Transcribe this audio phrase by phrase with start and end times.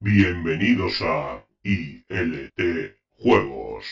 [0.00, 3.84] Bienvenidos a ILT Juegos.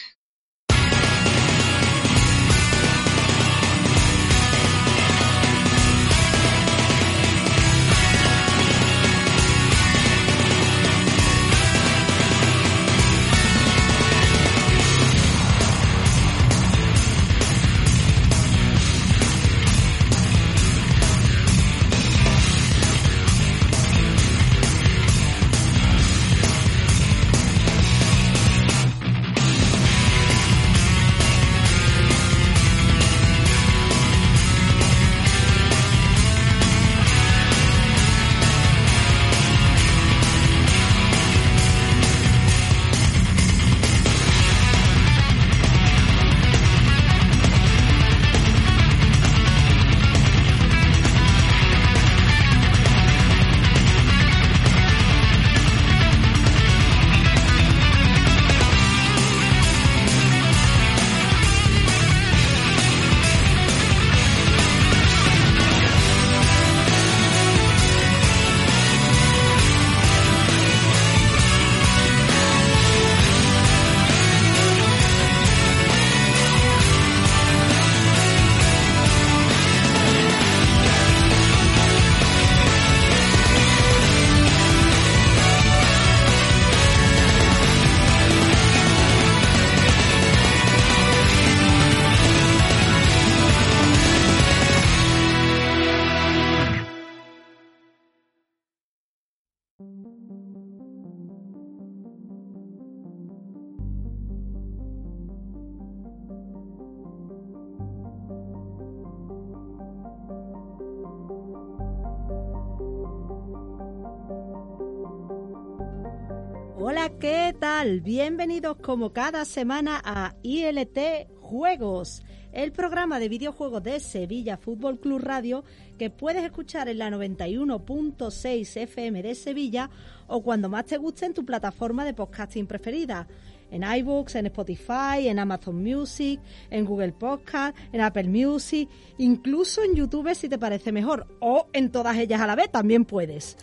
[117.21, 118.03] ¿Qué tal?
[118.03, 122.23] Bienvenidos como cada semana a ILT Juegos,
[122.53, 125.65] el programa de videojuegos de Sevilla Fútbol Club Radio
[125.99, 129.89] que puedes escuchar en la 91.6 FM de Sevilla
[130.27, 133.27] o cuando más te guste en tu plataforma de podcasting preferida.
[133.71, 136.41] En iBooks, en Spotify, en Amazon Music,
[136.71, 138.89] en Google Podcast, en Apple Music,
[139.19, 143.05] incluso en YouTube si te parece mejor, o en todas ellas a la vez también
[143.05, 143.57] puedes.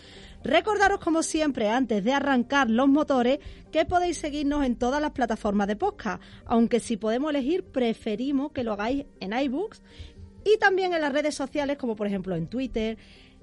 [0.43, 3.39] Recordaros como siempre, antes de arrancar los motores,
[3.71, 8.65] que podéis seguirnos en todas las plataformas de podcast, aunque si podemos elegir, preferimos que
[8.65, 9.81] lo hagáis en iBooks
[10.43, 12.97] y también en las redes sociales como por ejemplo en Twitter,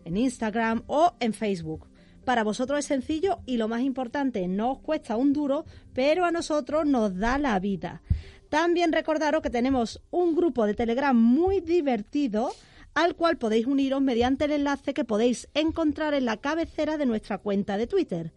[0.04, 1.88] en Instagram o en Facebook.
[2.24, 6.30] Para vosotros es sencillo y lo más importante, no os cuesta un duro, pero a
[6.30, 8.02] nosotros nos da la vida.
[8.50, 12.50] También recordaros que tenemos un grupo de Telegram muy divertido
[12.94, 17.38] al cual podéis uniros mediante el enlace que podéis encontrar en la cabecera de nuestra
[17.38, 18.32] cuenta de Twitter.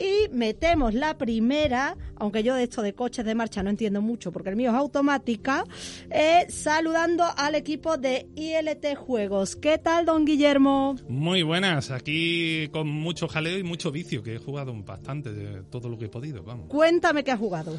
[0.00, 4.32] Y metemos la primera, aunque yo de esto de coches de marcha no entiendo mucho
[4.32, 5.64] porque el mío es automática,
[6.10, 9.56] eh, saludando al equipo de ILT Juegos.
[9.56, 10.96] ¿Qué tal, don Guillermo?
[11.06, 15.90] Muy buenas, aquí con mucho jaleo y mucho vicio, que he jugado bastante de todo
[15.90, 16.68] lo que he podido, vamos.
[16.68, 17.76] Cuéntame qué has jugado.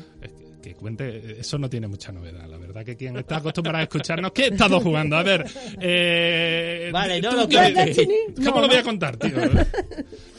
[0.62, 3.84] Que, que cuente, eso no tiene mucha novedad, la verdad que quien está acostumbrado a
[3.84, 5.18] escucharnos, ¿qué he estado jugando?
[5.18, 5.46] A ver,
[5.80, 7.48] eh, Vale, no ¿tú lo.
[7.48, 8.16] Destiny?
[8.36, 8.86] ¿Cómo No, lo voy a ¿no?
[8.86, 9.32] contar, tío?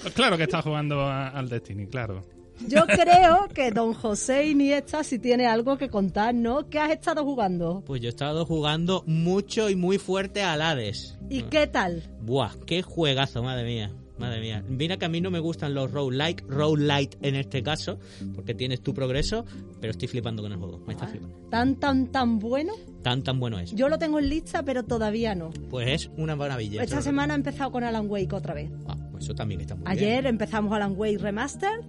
[0.02, 2.24] Pues claro que está jugando a- al Destiny, claro.
[2.68, 6.66] Yo creo que don José Iniesta si tiene algo que contarnos.
[6.66, 7.82] ¿Qué has estado jugando?
[7.84, 11.18] Pues yo he estado jugando mucho y muy fuerte al Hades.
[11.28, 12.04] ¿Y qué tal?
[12.20, 13.90] Buah, qué juegazo, madre mía.
[14.22, 14.64] Madre mía.
[14.68, 17.98] Mira que a mí no me gustan los roguelike, roguelite en este caso,
[18.34, 19.44] porque tienes tu progreso,
[19.80, 20.82] pero estoy flipando con el juego.
[20.86, 21.36] Me está flipando.
[21.50, 22.72] ¿Tan, tan, tan bueno?
[23.02, 23.72] Tan, tan bueno es.
[23.74, 25.50] Yo lo tengo en lista, pero todavía no.
[25.70, 26.82] Pues es una maravilla.
[26.82, 28.70] Esta semana he empezado con Alan Wake otra vez.
[28.86, 30.26] Ah, pues eso también está muy Ayer bien.
[30.34, 31.80] empezamos Alan Wake Remaster.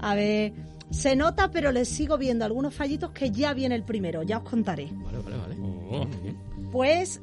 [0.00, 0.52] A ver,
[0.90, 4.22] se nota, pero le sigo viendo algunos fallitos que ya viene el primero.
[4.22, 4.88] Ya os contaré.
[4.92, 5.56] Vale, vale, vale.
[5.60, 6.06] Oh.
[6.72, 7.20] Pues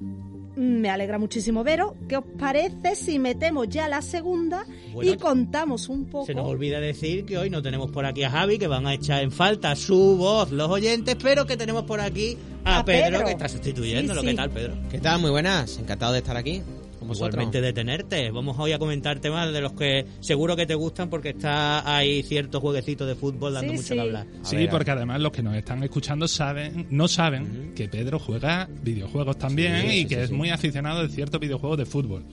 [0.59, 1.93] me alegra muchísimo veros.
[2.07, 6.25] ¿Qué os parece si metemos ya la segunda Bueno, y contamos un poco?
[6.25, 8.93] Se nos olvida decir que hoy no tenemos por aquí a Javi, que van a
[8.93, 13.11] echar en falta su voz los oyentes, pero que tenemos por aquí a, A Pedro,
[13.19, 13.25] Pedro.
[13.25, 14.21] que está sustituyéndolo.
[14.21, 14.73] Sí, ¿Qué tal, Pedro?
[14.91, 15.21] ¿Qué tal?
[15.21, 15.77] Muy buenas.
[15.77, 16.61] Encantado de estar aquí
[17.09, 17.33] vosotros.
[17.33, 18.31] Igualmente de tenerte.
[18.31, 22.23] Vamos hoy a comentar temas de los que seguro que te gustan porque está ahí
[22.23, 23.93] cierto jueguecito de fútbol dando Sí, mucho sí.
[23.95, 24.27] que hablar.
[24.41, 28.19] A Sí, ver, porque además los que nos están escuchando saben, no saben que Pedro
[28.19, 30.35] juega videojuegos también Sí, y sí, que sí, es sí.
[30.35, 32.23] muy aficionado de ciertos videojuegos de fútbol.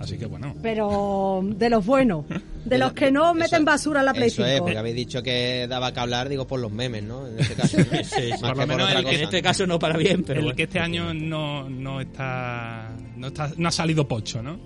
[0.00, 0.54] Así que bueno.
[0.62, 2.24] Pero de los buenos.
[2.64, 4.64] De los que no meten Eso- basura en la Play Eso es, 5.
[4.64, 7.26] porque habéis dicho que daba que hablar, digo, por los memes, ¿no?
[7.26, 7.76] En este caso.
[8.04, 10.44] Sí, Por que lo menos el que En este caso no para bien, pero el
[10.46, 10.56] bueno.
[10.56, 14.58] que este año no, no está no está no ha salido pocho, ¿no?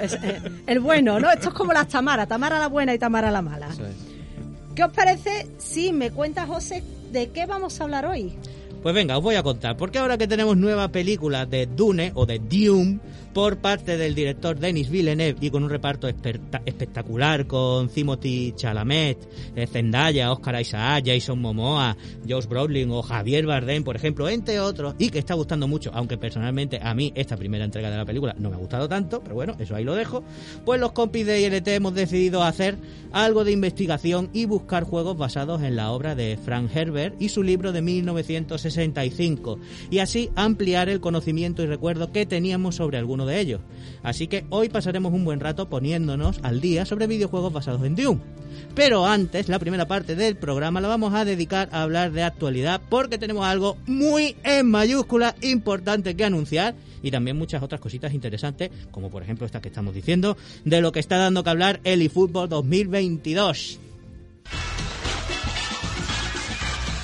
[0.00, 1.30] Es, eh, el bueno, ¿no?
[1.30, 2.26] Esto es como las Tamara.
[2.26, 3.68] Tamara la buena y Tamara la mala.
[3.70, 3.94] Eso es.
[4.74, 6.82] ¿Qué os parece si me cuenta José
[7.12, 8.32] de qué vamos a hablar hoy?
[8.82, 12.26] Pues venga, os voy a contar, porque ahora que tenemos nueva película de Dune o
[12.26, 12.98] de Dune
[13.32, 19.18] por parte del director Denis Villeneuve y con un reparto espectacular con Timothy Chalamet,
[19.56, 21.96] eh, Zendaya, Oscar Isaac, Jason Momoa,
[22.28, 26.18] Josh Brolin o Javier Bardem, por ejemplo, entre otros, y que está gustando mucho, aunque
[26.18, 29.34] personalmente a mí esta primera entrega de la película no me ha gustado tanto, pero
[29.34, 30.22] bueno, eso ahí lo dejo,
[30.64, 32.76] pues los compis de ILT hemos decidido hacer
[33.12, 37.42] algo de investigación y buscar juegos basados en la obra de Frank Herbert y su
[37.42, 39.58] libro de 1965
[39.90, 43.60] y así ampliar el conocimiento y recuerdo que teníamos sobre de ellos.
[44.02, 48.20] Así que hoy pasaremos un buen rato poniéndonos al día sobre videojuegos basados en Dune.
[48.74, 52.80] Pero antes, la primera parte del programa la vamos a dedicar a hablar de actualidad
[52.88, 58.70] porque tenemos algo muy en mayúscula importante que anunciar y también muchas otras cositas interesantes,
[58.90, 62.02] como por ejemplo esta que estamos diciendo, de lo que está dando que hablar el
[62.02, 63.80] eFootball 2022.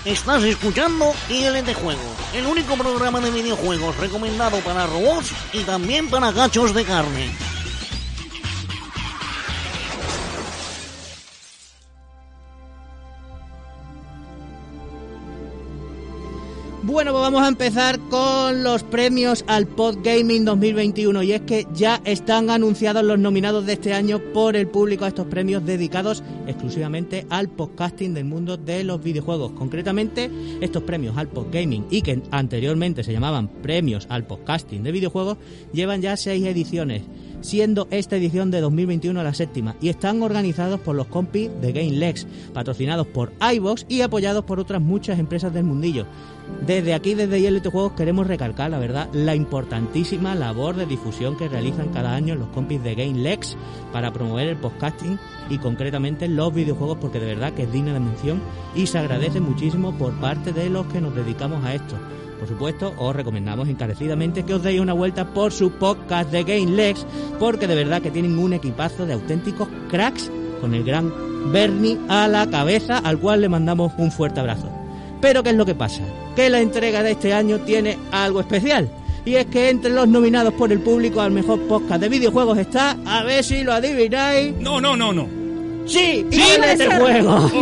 [0.05, 6.31] Estás escuchando ILT Juegos, el único programa de videojuegos recomendado para robots y también para
[6.31, 7.58] gachos de carne.
[16.89, 21.67] Bueno, pues vamos a empezar con los premios al Pod Gaming 2021 y es que
[21.75, 26.23] ya están anunciados los nominados de este año por el público a estos premios dedicados
[26.47, 29.53] exclusivamente al podcasting del mundo de los videojuegos.
[29.53, 30.31] Concretamente,
[30.63, 35.37] estos premios al Pod Gaming y que anteriormente se llamaban premios al podcasting de videojuegos
[35.75, 37.03] llevan ya seis ediciones
[37.41, 42.27] siendo esta edición de 2021 la séptima y están organizados por los compis de GameLex,
[42.53, 46.07] patrocinados por iVox y apoyados por otras muchas empresas del mundillo.
[46.67, 51.49] Desde aquí, desde ILT Juegos, queremos recalcar, la verdad, la importantísima labor de difusión que
[51.49, 53.57] realizan cada año los compis de GameLex
[53.93, 55.19] para promover el podcasting
[55.49, 58.43] y concretamente los videojuegos, porque de verdad que es digna de mención
[58.75, 61.97] y se agradece muchísimo por parte de los que nos dedicamos a esto.
[62.39, 67.07] Por supuesto, os recomendamos encarecidamente que os deis una vuelta por su podcast de GameLex,
[67.39, 70.31] porque de verdad que tienen un equipazo de auténticos cracks
[70.61, 71.13] con el gran
[71.53, 74.78] Bernie a la cabeza, al cual le mandamos un fuerte abrazo.
[75.21, 76.03] Pero ¿qué es lo que pasa?
[76.37, 78.89] Que la entrega de este año tiene algo especial.
[79.25, 82.97] Y es que entre los nominados por el público al mejor podcast de videojuegos está,
[83.05, 85.29] a ver si lo adivináis, No, no, no, no.
[85.87, 86.25] ¡Sí!
[86.31, 86.41] ¿Sí?
[86.41, 87.53] ¡ILT Juegos!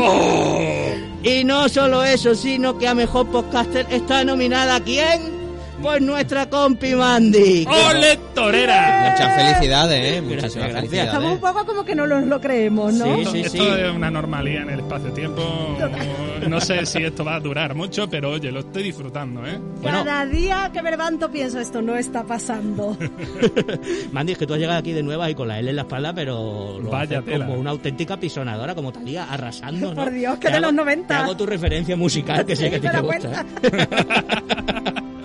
[1.23, 5.36] Y no solo eso, sino que a mejor podcaster está nominada ¿quién?
[5.87, 7.65] Pues nuestra compi Mandy.
[7.65, 9.11] ¡Ole, torera!
[9.13, 10.21] Muchas felicidades, ¿eh?
[10.21, 10.75] Muchísimas Gracias, gracias.
[10.81, 11.07] felicidades.
[11.15, 13.05] Estamos un poco como que no nos lo creemos, ¿no?
[13.05, 13.81] Sí, Esto, sí, esto sí.
[13.83, 15.79] es una normalidad en el espacio-tiempo.
[16.49, 19.59] No sé si esto va a durar mucho, pero oye, lo estoy disfrutando, ¿eh?
[19.81, 20.05] Bueno.
[20.05, 22.97] Cada día que me levanto pienso, esto no está pasando.
[24.13, 25.83] Mandy, es que tú has llegado aquí de nueva y con la L en la
[25.83, 30.03] espalda, pero lo Vaya como una auténtica pisonadora, como Talía, arrasando, ¿no?
[30.03, 31.07] Por Dios, que Te de hago- los 90.
[31.07, 35.03] Te hago tu referencia musical, que sé que a ti Me te da gusta.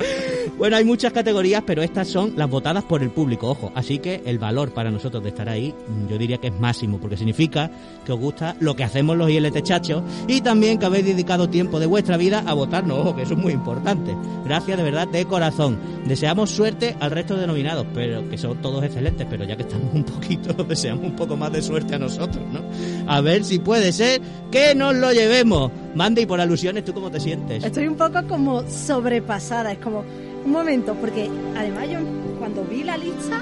[0.58, 3.72] Bueno, hay muchas categorías, pero estas son las votadas por el público, ojo.
[3.74, 5.74] Así que el valor para nosotros de estar ahí,
[6.08, 7.72] yo diría que es máximo, porque significa
[8.06, 11.80] que os gusta lo que hacemos los ILT chachos y también que habéis dedicado tiempo
[11.80, 14.16] de vuestra vida a votarnos, ojo, que eso es muy importante.
[14.46, 15.80] Gracias de verdad de corazón.
[16.06, 19.94] Deseamos suerte al resto de nominados, pero que son todos excelentes, pero ya que estamos
[19.94, 22.62] un poquito, deseamos un poco más de suerte a nosotros, ¿no?
[23.08, 24.22] A ver si puede ser
[24.52, 25.72] que nos lo llevemos.
[25.96, 27.64] Mandy, por alusiones, ¿tú cómo te sientes?
[27.64, 30.04] Estoy un poco como sobrepasada, es como
[30.46, 32.00] un momento, porque además yo
[32.40, 33.42] cuando vi la lista,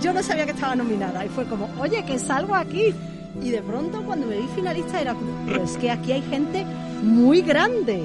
[0.00, 2.94] yo no sabía que estaba nominada y fue como, oye, que salgo aquí.
[3.42, 6.64] Y de pronto cuando me vi finalista era como, pero es que aquí hay gente
[7.02, 8.04] muy grande,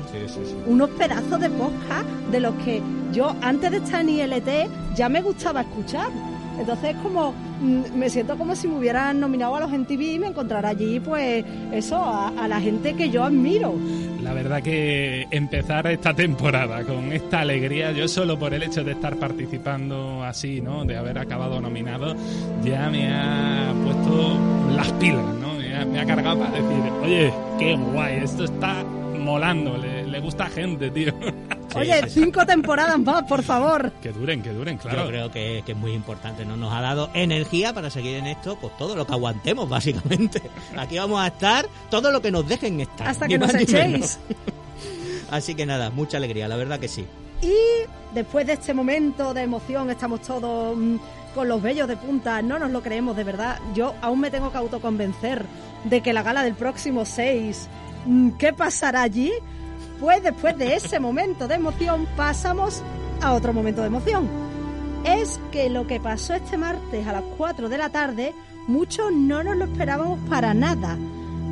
[0.68, 2.82] unos pedazos de podcast de los que
[3.12, 6.10] yo antes de estar en ILT ya me gustaba escuchar.
[6.60, 7.32] Entonces es como,
[7.62, 11.00] mm, me siento como si me hubieran nominado a los MTV y me encontrara allí,
[11.00, 13.74] pues eso, a, a la gente que yo admiro.
[14.24, 18.94] La verdad que empezar esta temporada con esta alegría, yo solo por el hecho de
[18.94, 20.86] estar participando así, ¿no?
[20.86, 22.16] De haber acabado nominado,
[22.64, 24.40] ya me ha puesto
[24.76, 25.54] las pilas, ¿no?
[25.56, 30.50] Me ha, cargado para decir, oye, qué guay, esto está molando, le, le gusta a
[30.50, 31.14] gente, tío.
[31.76, 33.92] Oye, cinco temporadas más, por favor.
[34.02, 35.04] que duren, que duren, claro.
[35.04, 36.56] Yo creo que, que es muy importante, ¿no?
[36.58, 40.42] Nos ha dado energía para seguir en esto, pues todo lo que aguantemos, básicamente.
[40.78, 43.08] Aquí vamos a estar todo lo que nos dejen estar.
[43.08, 44.20] Hasta que nos echéis.
[45.32, 47.06] Así que nada, mucha alegría, la verdad que sí.
[47.42, 47.54] Y
[48.14, 50.96] después de este momento de emoción, estamos todos mm,
[51.36, 52.42] con los vellos de punta.
[52.42, 53.60] No nos lo creemos, de verdad.
[53.74, 55.46] Yo aún me tengo que autoconvencer
[55.84, 57.68] de que la gala del próximo 6,
[58.06, 59.32] mm, ¿qué pasará allí?
[60.04, 62.84] Pues después de ese momento de emoción, pasamos
[63.22, 64.28] a otro momento de emoción.
[65.06, 68.34] Es que lo que pasó este martes a las 4 de la tarde,
[68.68, 70.98] muchos no nos lo esperábamos para nada.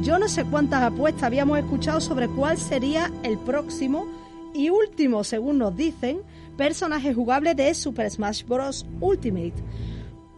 [0.02, 4.06] yo no sé cuántas apuestas habíamos escuchado sobre cuál sería el próximo
[4.54, 6.22] y último, según nos dicen,
[6.58, 8.86] personaje jugable de Super Smash Bros.
[9.00, 9.54] Ultimate.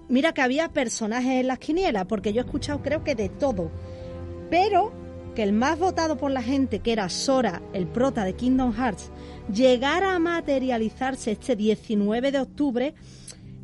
[0.08, 3.72] Mira que había personajes en las quinielas, porque yo he escuchado creo que de todo.
[4.52, 5.03] Pero
[5.34, 9.12] que el más votado por la gente, que era Sora, el prota de Kingdom Hearts,
[9.52, 12.94] llegara a materializarse este 19 de octubre,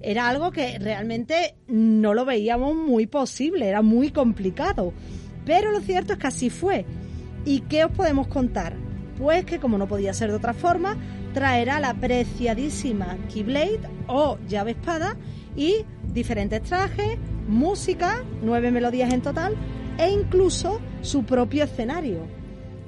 [0.01, 4.93] era algo que realmente no lo veíamos muy posible, era muy complicado.
[5.45, 6.85] Pero lo cierto es que así fue.
[7.45, 8.75] ¿Y qué os podemos contar?
[9.17, 10.97] Pues que como no podía ser de otra forma,
[11.33, 15.17] traerá la apreciadísima Keyblade o llave espada
[15.55, 19.55] y diferentes trajes, música, nueve melodías en total
[19.99, 22.25] e incluso su propio escenario.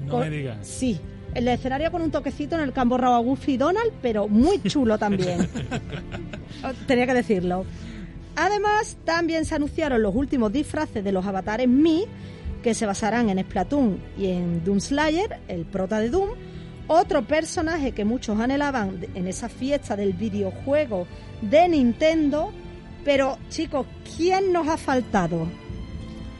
[0.05, 0.65] No Con- me digas.
[0.65, 0.99] Sí,
[1.35, 4.97] el escenario con un toquecito en el campo a Goofy y Donald, pero muy chulo
[4.97, 5.47] también.
[6.87, 7.65] Tenía que decirlo.
[8.35, 12.05] Además, también se anunciaron los últimos disfraces de los avatares Mi,
[12.63, 16.29] que se basarán en Splatoon y en Doomslayer, el prota de Doom.
[16.87, 21.07] Otro personaje que muchos anhelaban en esa fiesta del videojuego
[21.41, 22.51] de Nintendo.
[23.03, 23.85] Pero, chicos,
[24.17, 25.47] ¿quién nos ha faltado?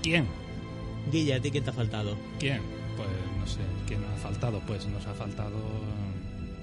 [0.04, 0.26] ¿Quién?
[1.12, 2.18] Guille, ¿a ti quién te ha faltado?
[2.40, 2.62] ¿Quién?
[2.98, 3.60] Pues no sé.
[3.88, 4.62] ¿Quién nos ha faltado?
[4.68, 5.58] Pues nos ha faltado...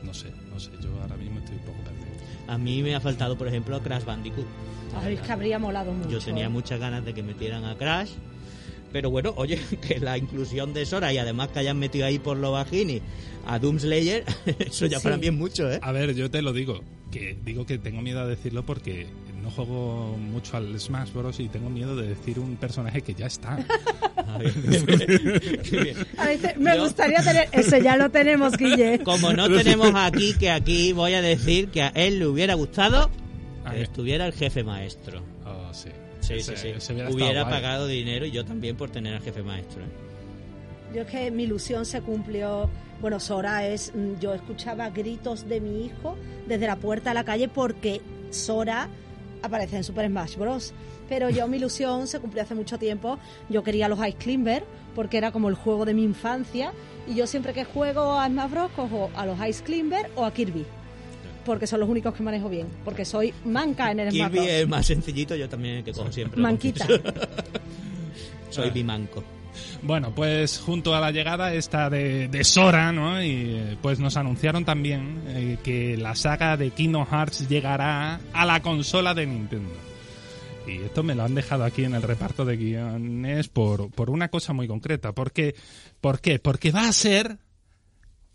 [0.02, 0.70] No sé, no sé.
[0.82, 2.06] Yo ahora mismo estoy un poco perdido.
[2.46, 4.46] A mí me ha faltado, por ejemplo, Crash Bandicoot.
[4.96, 6.08] Ay, es que habría molado mucho.
[6.10, 8.10] Yo tenía muchas ganas de que metieran a Crash.
[8.92, 12.36] Pero bueno, oye, que la inclusión de Sora y además que hayan metido ahí por
[12.38, 13.02] lo bajini
[13.46, 14.24] a Doomslayer,
[14.60, 15.04] eso ya Sí.
[15.04, 15.78] para mí es mucho, ¿eh?
[15.82, 16.80] A ver, yo te lo digo.
[17.10, 19.06] Que digo que tengo miedo a decirlo porque
[19.48, 21.40] no juego mucho al Smash Bros.
[21.40, 23.58] y tengo miedo de decir un personaje que ya está.
[24.28, 25.96] A ver, qué bien.
[26.18, 27.48] A veces me Yo- gustaría tener...
[27.52, 29.00] Eso ya lo tenemos, Guille.
[29.02, 33.10] Como no tenemos aquí, que aquí voy a decir que a él le hubiera gustado
[33.70, 35.22] que estuviera el jefe maestro.
[35.44, 35.90] Oh, sí.
[36.20, 37.54] Sí, Ese- sí, hubiera Hubiera, estado guay.
[37.62, 39.82] pagado dinero y yo también por tener al jefe maestro.
[39.82, 39.88] ¿eh?
[40.94, 42.68] Yo es que mi ilusión se cumplió.
[43.00, 43.92] Bueno, Sora es.
[43.94, 48.00] mm, Yo escuchaba gritos de mi hijo desde la puerta de la calle porque
[48.30, 48.88] Sora
[49.42, 50.72] aparece en Super Smash Bros.
[51.08, 53.18] Pero yo mi ilusión se cumplió hace mucho tiempo.
[53.48, 54.64] Yo quería los Ice Climber
[54.94, 56.72] porque era como el juego de mi infancia.
[57.06, 58.70] Y yo siempre que juego a Smash Bros.
[58.76, 60.64] cojo a los Ice Climber o a Kirby.
[61.44, 62.66] Porque son los únicos que manejo bien.
[62.84, 64.50] Porque soy manca en el Smash Kirby Bros.
[64.50, 66.40] es más sencillito, yo también que cojo siempre.
[66.40, 66.86] Manquita.
[68.50, 69.22] Soy bimanco.
[69.82, 73.22] Bueno, pues junto a la llegada esta de, Sora, ¿no?
[73.22, 78.60] Y pues nos anunciaron también eh, que la saga de Kingdom Hearts llegará a la
[78.62, 79.74] consola de Nintendo.
[80.66, 84.28] Y esto me lo han dejado aquí en el reparto de guiones por, por una
[84.28, 85.12] cosa muy concreta.
[85.12, 85.54] Porque,
[86.00, 86.38] ¿Por qué?
[86.38, 87.38] Porque va a ser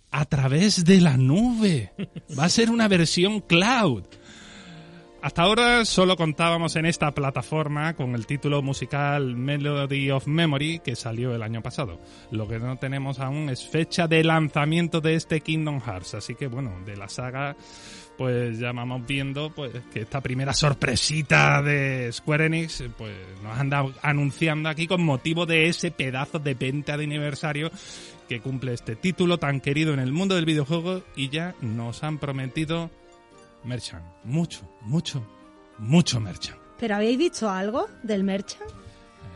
[0.10, 1.92] a través de la nube.
[2.38, 4.04] Va a ser una versión cloud.
[5.24, 10.98] Hasta ahora solo contábamos en esta plataforma con el título musical Melody of Memory que
[10.98, 11.98] salió el año pasado.
[12.30, 16.48] Lo que no tenemos aún es fecha de lanzamiento de este Kingdom Hearts, así que
[16.48, 17.56] bueno, de la saga
[18.18, 23.70] pues ya vamos viendo pues que esta primera sorpresita de Square Enix pues nos han
[23.70, 27.72] dado anunciando aquí con motivo de ese pedazo de venta de aniversario
[28.28, 32.18] que cumple este título tan querido en el mundo del videojuego y ya nos han
[32.18, 32.92] prometido
[33.64, 35.26] merchant, mucho, mucho,
[35.78, 36.58] mucho merchant.
[36.80, 38.70] ¿Pero habéis visto algo del merchant?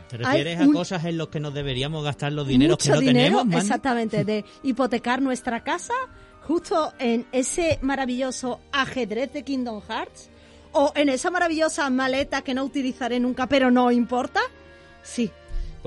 [0.10, 2.96] ¿Te refieres Hay a cosas en las que nos deberíamos gastar los dineros que mucho
[2.96, 3.46] no dinero, tenemos?
[3.46, 3.58] Mandy?
[3.58, 5.94] exactamente, de hipotecar nuestra casa
[6.48, 10.30] justo en ese maravilloso ajedrez de Kingdom Hearts
[10.72, 14.40] o en esa maravillosa maleta que no utilizaré nunca, pero no importa.
[15.04, 15.32] Sí,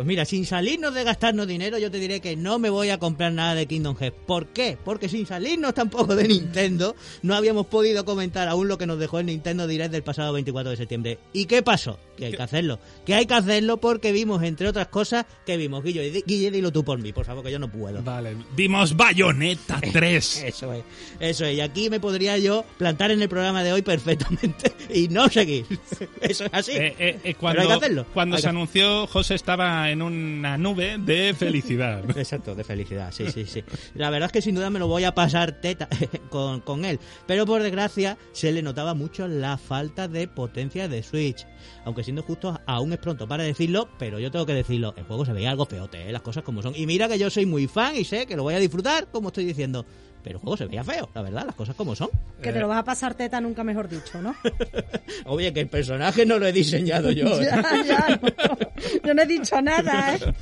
[0.00, 2.96] Pues mira, sin salirnos de gastarnos dinero, yo te diré que no me voy a
[2.98, 4.16] comprar nada de Kingdom Hearts.
[4.26, 4.78] ¿Por qué?
[4.82, 9.18] Porque sin salirnos tampoco de Nintendo, no habíamos podido comentar aún lo que nos dejó
[9.18, 11.18] el Nintendo Direct del pasado 24 de septiembre.
[11.34, 11.98] ¿Y qué pasó?
[12.16, 12.78] Que hay que hacerlo.
[13.04, 15.84] Que hay que hacerlo porque vimos, entre otras cosas, que vimos.
[15.84, 18.02] Guille, Guille, dilo tú por mí, por favor, que yo no puedo.
[18.02, 20.44] Vale, vimos Bayonetta 3.
[20.44, 20.82] Eso es,
[21.20, 21.56] eso es.
[21.58, 25.66] Y aquí me podría yo plantar en el programa de hoy perfectamente y no seguir.
[26.22, 26.72] Eso es así.
[26.72, 28.06] Eh, eh, eh, Pero cuando hay que hacerlo.
[28.14, 32.04] cuando Hay se que- anunció, José estaba en una nube de felicidad.
[32.16, 33.62] Exacto, de felicidad, sí, sí, sí.
[33.94, 35.88] La verdad es que sin duda me lo voy a pasar teta
[36.30, 36.98] con, con él.
[37.26, 41.46] Pero por desgracia se le notaba mucho la falta de potencia de Switch.
[41.84, 44.94] Aunque siendo justos, aún es pronto para decirlo, pero yo tengo que decirlo.
[44.96, 46.12] El juego se veía algo feote, ¿eh?
[46.12, 46.74] las cosas como son.
[46.76, 49.28] Y mira que yo soy muy fan y sé que lo voy a disfrutar, como
[49.28, 49.84] estoy diciendo.
[50.22, 52.08] Pero el juego se veía feo, la verdad, las cosas como son.
[52.42, 54.34] que te lo vas a pasar teta nunca mejor dicho, ¿no?
[55.26, 57.26] Oye, que el personaje no lo he diseñado yo.
[57.40, 57.44] ¿eh?
[57.44, 58.58] ya, ya, no.
[59.04, 60.20] Yo no he dicho nada, ¿eh?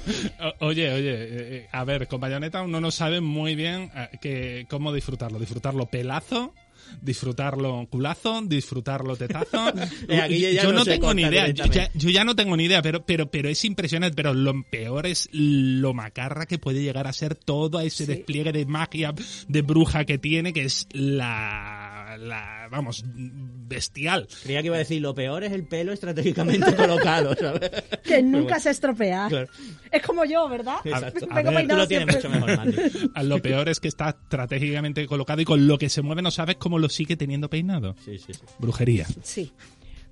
[0.60, 4.08] O- Oye, oye, eh, eh, a ver, con Bayonetta uno no sabe muy bien eh,
[4.20, 5.38] que, cómo disfrutarlo.
[5.38, 6.52] Disfrutarlo pelazo
[7.00, 9.72] disfrutarlo culazo, disfrutarlo tetazo.
[10.08, 12.64] Eh, aquí ya yo no tengo ni idea, yo ya, yo ya no tengo ni
[12.64, 14.14] idea, pero, pero, pero es impresionante.
[14.14, 18.12] Pero lo peor es lo macarra que puede llegar a ser todo ese Sí.
[18.12, 19.12] despliegue de magia,
[19.48, 24.28] de bruja que tiene, que es la, la vamos, bestial.
[24.42, 27.70] Creía que iba a decir, lo peor es el pelo estratégicamente colocado, ¿sabes?
[28.04, 28.60] Que nunca bueno.
[28.60, 29.26] se estropea.
[29.28, 29.48] Claro.
[29.90, 30.76] Es como yo, ¿verdad?
[30.84, 31.26] Exacto.
[31.30, 32.58] A ver, Tú tienes mucho mejor,
[33.24, 36.56] Lo peor es que está estratégicamente colocado y con lo que se mueve no sabes
[36.56, 37.94] cómo lo sigue teniendo peinado.
[38.04, 38.40] Sí, sí, sí.
[38.58, 39.06] Brujería.
[39.22, 39.52] Sí.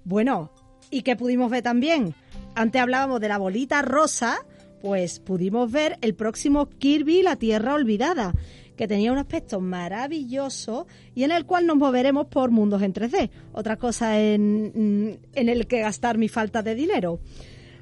[0.04, 0.52] Bueno,
[0.90, 2.14] ¿y qué pudimos ver también?
[2.54, 4.38] Antes hablábamos de la bolita rosa,
[4.80, 8.32] pues pudimos ver el próximo Kirby La Tierra Olvidada,
[8.76, 13.30] que tenía un aspecto maravilloso y en el cual nos moveremos por mundos en 3D.
[13.52, 17.20] Otra cosa en, en el que gastar mi falta de dinero.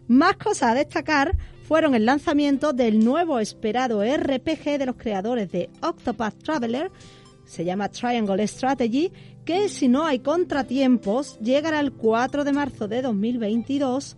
[0.07, 1.37] Más cosas a destacar
[1.67, 6.91] fueron el lanzamiento del nuevo esperado RPG de los creadores de Octopath Traveler,
[7.45, 9.13] se llama Triangle Strategy,
[9.45, 14.17] que si no hay contratiempos llegará el 4 de marzo de 2022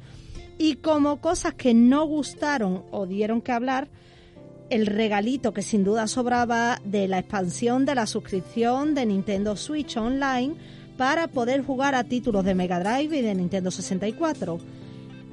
[0.58, 3.88] y como cosas que no gustaron o dieron que hablar,
[4.70, 9.96] el regalito que sin duda sobraba de la expansión de la suscripción de Nintendo Switch
[9.96, 10.54] Online
[10.96, 14.58] para poder jugar a títulos de Mega Drive y de Nintendo 64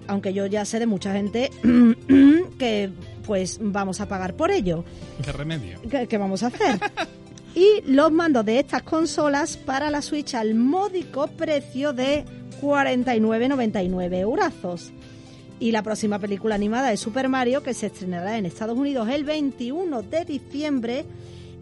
[0.08, 1.50] aunque yo ya sé de mucha gente
[2.60, 2.92] que
[3.26, 4.84] pues vamos a pagar por ello.
[5.24, 5.82] ¿Qué remedio?
[5.90, 6.80] ¿Qué, qué vamos a hacer?
[7.56, 12.26] Y los mandos de estas consolas para la Switch al módico precio de
[12.62, 14.92] 49,99 eurazos.
[15.60, 19.24] Y la próxima película animada de Super Mario que se estrenará en Estados Unidos el
[19.24, 21.06] 21 de diciembre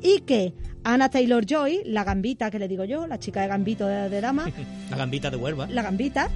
[0.02, 3.86] y que Anna Taylor Joy, la gambita que le digo yo, la chica de gambito
[3.86, 4.46] de, de dama,
[4.90, 5.68] La gambita de Huelva.
[5.68, 6.30] la gambita,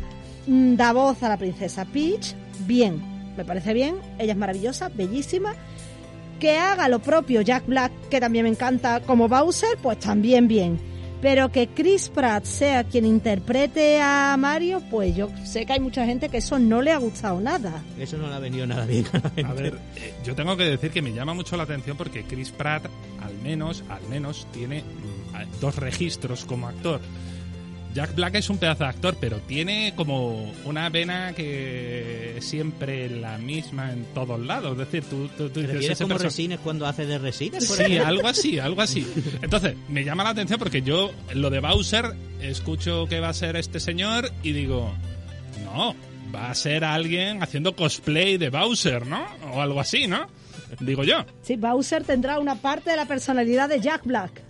[0.45, 2.35] mm, da voz a la princesa Peach,
[2.67, 3.01] bien,
[3.35, 5.55] me parece bien, ella es maravillosa, bellísima.
[6.39, 10.79] Que haga lo propio Jack Black, que también me encanta como Bowser, pues también bien.
[11.21, 16.05] Pero que Chris Pratt sea quien interprete a Mario, pues yo sé que hay mucha
[16.05, 17.81] gente que eso no le ha gustado nada.
[17.97, 19.45] Eso no le ha venido nada bien a la gente.
[19.45, 22.51] A ver, eh, yo tengo que decir que me llama mucho la atención porque Chris
[22.51, 22.85] Pratt,
[23.21, 27.01] al menos, al menos, tiene mm, dos registros como actor.
[27.95, 33.09] Jack Black es un pedazo de actor, pero tiene como una vena que es siempre
[33.09, 34.73] la misma en todos lados.
[34.73, 37.65] Es decir, tú, tú, tú ¿Te dices, ese como Resines cuando hace de Resines?
[37.65, 38.07] por Sí, ejemplo?
[38.07, 39.07] algo así, algo así.
[39.41, 43.55] Entonces, me llama la atención porque yo, lo de Bowser, escucho que va a ser
[43.55, 44.93] este señor y digo,
[45.63, 45.95] no,
[46.35, 49.25] va a ser alguien haciendo cosplay de Bowser, ¿no?
[49.53, 50.27] O algo así, ¿no?
[50.81, 51.23] Digo yo.
[51.43, 54.41] Sí, Bowser tendrá una parte de la personalidad de Jack Black.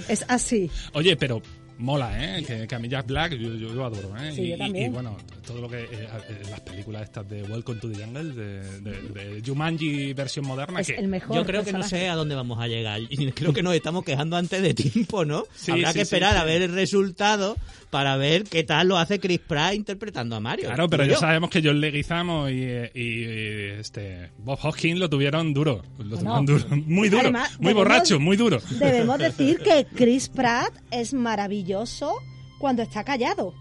[0.08, 0.70] es así.
[0.92, 1.42] Oye, pero
[1.78, 2.42] mola, ¿eh?
[2.44, 4.32] Que, que a mí Jack Black yo, yo lo adoro, ¿eh?
[4.32, 4.90] Sí, y, yo y- también.
[4.90, 5.84] y bueno, todo lo que...
[5.84, 10.46] eh, eh, las películas estas de Welcome to the Jungle, de, de, de Jumanji versión
[10.46, 10.94] moderna, Es que...
[10.96, 11.36] el mejor.
[11.36, 13.00] Yo creo que no sé a dónde vamos a llegar.
[13.08, 15.44] Y creo que nos estamos quejando antes de tiempo, ¿no?
[15.54, 16.38] Sí, Habrá sí, que esperar sí.
[16.40, 17.56] a ver el resultado
[17.90, 20.66] para ver qué tal lo hace Chris Pratt interpretando a Mario.
[20.66, 21.20] Claro, pero Digo ya yo.
[21.20, 25.82] sabemos que John Leguizamo y, eh, y, y, este Bob Hoskins lo tuvieron duro.
[25.98, 26.64] Lo Bueno, tuvieron duro.
[26.86, 27.22] Muy duro.
[27.22, 28.58] además, muy debemos- borracho, muy duro.
[28.78, 32.12] Debemos decir que Chris Pratt es maravilloso
[32.58, 33.54] cuando está callado.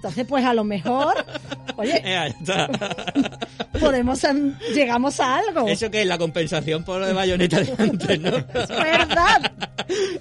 [0.00, 1.12] Entonces, pues a lo mejor,
[1.76, 2.02] oye,
[3.80, 5.68] podemos em, llegamos a algo.
[5.68, 8.28] Eso que es la compensación por lo de bayoneta de antes, ¿no?
[8.54, 9.52] Es verdad.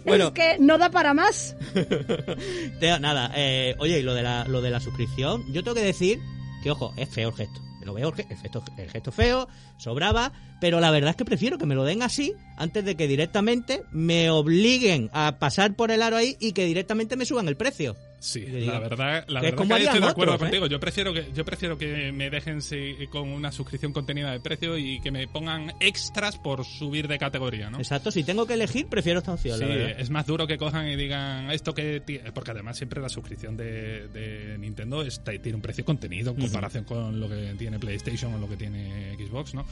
[0.04, 0.26] Bueno.
[0.28, 1.56] Es que no da para más.
[2.82, 5.84] Te- Nada, eh, oye, y lo de, la, lo de la suscripción, yo tengo que
[5.84, 6.20] decir
[6.62, 7.62] que, ojo, es feo el gesto.
[7.86, 11.65] Lo veo, el gesto, el gesto feo, sobraba, pero la verdad es que prefiero que
[11.65, 16.18] me lo den así antes de que directamente me obliguen a pasar por el aro
[16.18, 17.96] ahí y que directamente me suban el precio.
[18.20, 20.52] Sí, la verdad, la verdad como que estoy de acuerdo otros, ¿eh?
[20.52, 20.68] contigo.
[20.68, 24.78] Yo prefiero que yo prefiero que me dejen sí, con una suscripción contenida de precio
[24.78, 27.78] y que me pongan extras por subir de categoría, ¿no?
[27.78, 30.88] Exacto, si tengo que elegir, prefiero esta opción, Sí, la es más duro que cojan
[30.90, 32.02] y digan esto que...
[32.34, 36.84] Porque además siempre la suscripción de, de Nintendo está- tiene un precio contenido en comparación
[36.84, 39.66] con lo que tiene PlayStation o lo que tiene Xbox, ¿no?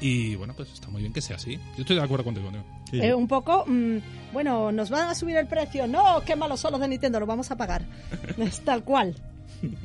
[0.00, 1.56] Y bueno, pues está muy bien que sea así.
[1.76, 2.50] Yo estoy de acuerdo contigo.
[2.90, 3.00] Sí, sí.
[3.00, 3.98] Es un poco, mm,
[4.32, 5.86] bueno, nos van a subir el precio.
[5.86, 7.83] No, qué malos son los de Nintendo, lo vamos a pagar.
[8.38, 9.14] Es tal cual.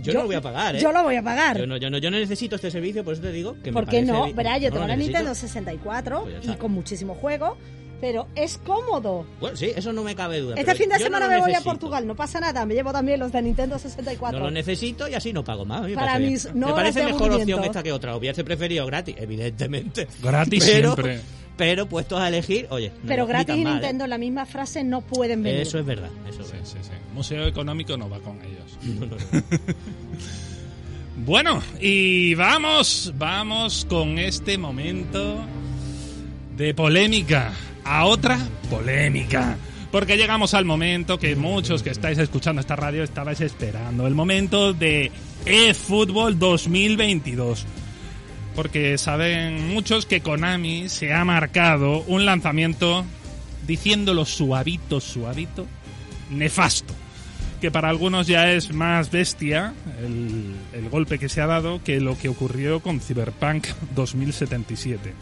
[0.01, 0.79] yo, no lo voy a pagar, ¿eh?
[0.79, 1.57] Yo lo voy a pagar.
[1.57, 3.73] Yo no, yo, no, yo no necesito este servicio, por eso te digo que me
[3.73, 4.31] ¿Por qué no?
[4.33, 4.95] Verá, yo No tengo la.
[4.95, 7.57] Nintendo 64 Pues y con muchísimos juegos,
[8.01, 9.25] pero es cómodo.
[9.39, 10.55] Bueno, sí, eso no me cabe duda.
[10.57, 11.69] Este fin de yo semana no lo me voy a necesito.
[11.71, 14.39] Portugal, no pasa nada, me llevo también los de Nintendo No 64.
[14.39, 15.83] lo necesito y así no pago más.
[15.83, 18.15] me Para parece mis no me parece mejor opción esta que otra.
[18.15, 20.07] Hubiese preferido gratis, evidentemente.
[20.21, 21.19] Gratis pero, siempre.
[21.59, 22.89] Pero puestos a elegir, oye.
[23.03, 23.75] no, pero gratis y mal, ¿eh?
[23.75, 25.59] Nintendo en la misma frase no pueden venir.
[25.61, 26.09] Eso es verdad.
[26.27, 26.65] Eso es Sí, verdad.
[26.65, 26.89] sí, sí.
[27.13, 28.77] Museo económico no va con ellos.
[28.99, 29.17] No, no, no.
[31.25, 35.37] Bueno, y vamos, vamos con este momento
[36.55, 37.51] de polémica
[37.83, 39.57] a otra polémica.
[39.91, 44.05] Porque llegamos al momento que muchos que estáis escuchando esta radio estabais esperando.
[44.07, 45.11] El momento de
[45.45, 47.65] eFootball 2022.
[48.55, 53.05] Porque saben muchos que Konami se ha marcado un lanzamiento
[53.65, 55.65] diciéndolo suavito, suavito,
[56.29, 56.93] nefasto.
[57.61, 61.99] Que para algunos ya es más bestia el, el golpe que se ha dado que
[61.99, 65.13] lo que ocurrió con Cyberpunk 2077.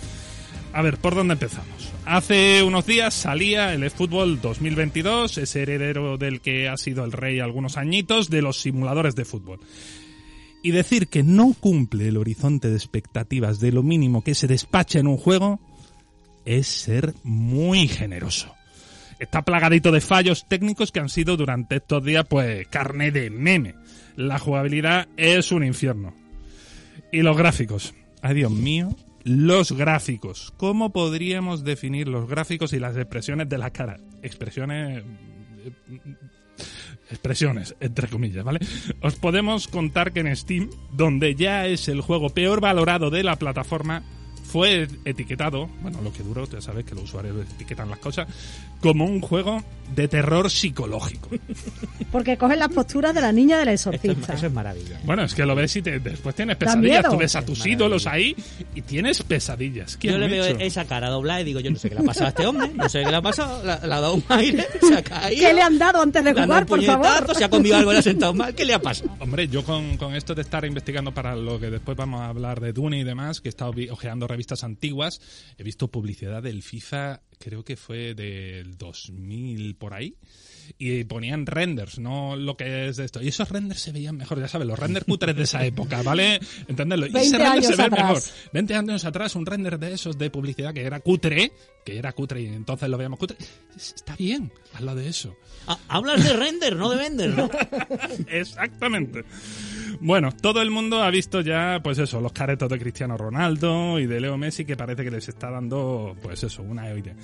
[0.73, 1.91] A ver, ¿por dónde empezamos?
[2.05, 7.39] Hace unos días salía el eFootball 2022, ese heredero del que ha sido el rey
[7.39, 9.59] algunos añitos de los simuladores de fútbol.
[10.63, 14.99] Y decir que no cumple el horizonte de expectativas de lo mínimo que se despacha
[14.99, 15.59] en un juego
[16.45, 18.53] es ser muy generoso.
[19.19, 23.75] Está plagadito de fallos técnicos que han sido durante estos días pues carne de meme.
[24.15, 26.13] La jugabilidad es un infierno.
[27.11, 27.93] Y los gráficos.
[28.21, 30.53] Ay Dios mío, los gráficos.
[30.57, 33.97] ¿Cómo podríamos definir los gráficos y las expresiones de la cara?
[34.21, 35.03] Expresiones...
[37.09, 38.59] Expresiones, entre comillas, ¿vale?
[39.01, 43.37] Os podemos contar que en Steam, donde ya es el juego peor valorado de la
[43.37, 44.03] plataforma,
[44.47, 48.27] fue etiquetado, bueno, lo que duró, ya sabes que los usuarios etiquetan las cosas,
[48.79, 49.63] como un juego
[49.95, 51.29] de terror psicológico.
[52.11, 54.33] Porque cogen las posturas de la niña del Eso es, exorcista.
[54.33, 54.99] eso es maravilla.
[55.03, 57.09] Bueno, es que lo ves y te- después tienes pesadillas.
[57.09, 58.35] Tú ves a tus ídolos ahí
[58.75, 59.97] y tienes pesadillas.
[59.97, 60.59] ¿Qué Yo le veo hecho?
[60.59, 62.69] esa cara doblada y digo, yo no sé qué le ha pasado a este hombre,
[62.73, 65.41] no sé qué le ha pasado, le ha dado un aire, se ha caído.
[65.47, 67.35] ¿Qué le han dado antes de jugar, por puñetazo, favor?
[67.35, 69.09] se ha comido algo, le ha sentado mal, ¿qué le ha pasado?
[69.19, 72.59] Hombre, yo con, con esto de estar investigando para lo que después vamos a hablar
[72.61, 75.19] de Dune y demás, que he estado ojeando revistas antiguas,
[75.57, 80.15] he visto publicidad del FIFA, creo que fue del 2000 por ahí,
[80.77, 83.21] y ponían renders, no lo que es de esto.
[83.21, 86.39] Y esos renders se veían mejor, ya sabes, los renders cutres de esa época, ¿vale?
[86.67, 87.07] Entenderlo.
[87.07, 88.07] Y 20 ese render se años ve atrás.
[88.07, 88.51] mejor.
[88.53, 91.51] 20 años atrás, un render de esos de publicidad que era cutre,
[91.83, 93.37] que era cutre y entonces lo veíamos cutre.
[93.75, 95.35] Está bien, hazlo de eso.
[95.65, 97.49] Ah, hablas de render, no de vender, ¿no?
[98.27, 99.23] Exactamente.
[99.99, 104.05] Bueno, todo el mundo ha visto ya, pues eso, los caretos de Cristiano Ronaldo y
[104.05, 107.15] de Leo Messi que parece que les está dando, pues eso, una oire.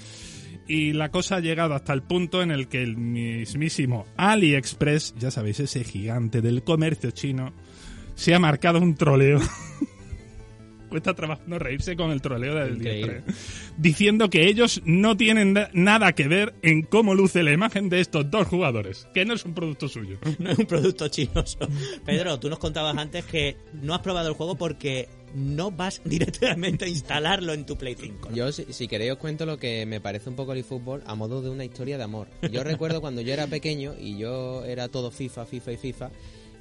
[0.68, 5.30] Y la cosa ha llegado hasta el punto en el que el mismísimo AliExpress, ya
[5.30, 7.54] sabéis, ese gigante del comercio chino,
[8.16, 9.40] se ha marcado un troleo.
[10.94, 12.74] Cuesta trabajo no reírse con el troleo del.
[12.76, 13.24] AliExpress.
[13.80, 18.00] Diciendo que ellos no tienen na- nada que ver en cómo luce la imagen de
[18.00, 20.20] estos dos jugadores, que no es un producto suyo.
[20.38, 21.58] No es un producto chinoso.
[22.06, 26.86] Pedro, tú nos contabas antes que no has probado el juego porque no vas directamente
[26.86, 28.30] a instalarlo en tu Play 5.
[28.30, 28.36] ¿no?
[28.36, 31.16] Yo, si, si queréis, os cuento lo que me parece un poco el eFootball a
[31.16, 32.28] modo de una historia de amor.
[32.52, 36.12] Yo recuerdo cuando yo era pequeño y yo era todo FIFA, FIFA y FIFA.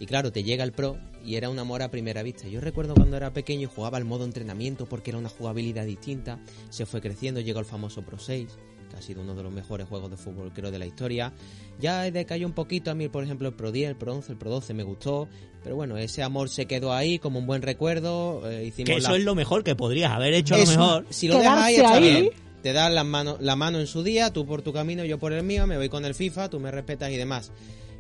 [0.03, 2.49] Y claro, te llega el Pro y era un amor a primera vista.
[2.49, 6.41] Yo recuerdo cuando era pequeño y jugaba al modo entrenamiento porque era una jugabilidad distinta.
[6.71, 8.49] Se fue creciendo, llegó el famoso Pro 6,
[8.91, 11.33] que ha sido uno de los mejores juegos de fútbol, creo, de la historia.
[11.81, 14.39] Ya decayó un poquito a mí, por ejemplo, el Pro 10, el Pro 11, el
[14.39, 15.29] Pro 12 me gustó.
[15.63, 18.43] Pero bueno, ese amor se quedó ahí como un buen recuerdo.
[18.51, 21.07] eh, hicimos Que la- eso es lo mejor que podrías haber hecho a lo mejor.
[21.11, 22.03] Si lo dejas ahí, está ahí.
[22.03, 22.31] bien.
[22.61, 25.33] Te das la mano, la mano en su día, tú por tu camino, yo por
[25.33, 27.53] el mío, me voy con el FIFA, tú me respetas y demás.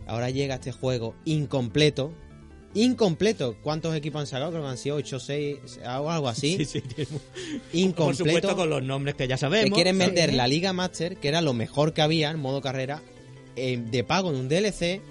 [0.06, 2.12] Ahora llega este juego incompleto.
[2.74, 3.56] Incompleto.
[3.62, 4.50] ¿Cuántos equipos han sacado?
[4.50, 5.58] Creo que han sido 8 6
[6.00, 6.56] o algo así.
[6.58, 7.20] Sí, sí, tiene- Por
[7.72, 8.24] Incompleto.
[8.24, 9.74] supuesto con los nombres que ya Te sabemos.
[9.74, 10.06] quieren Sí.
[10.06, 13.02] vender la Liga Master, que era lo mejor que había en modo carrera,
[13.56, 15.02] eh, de pago en un DLC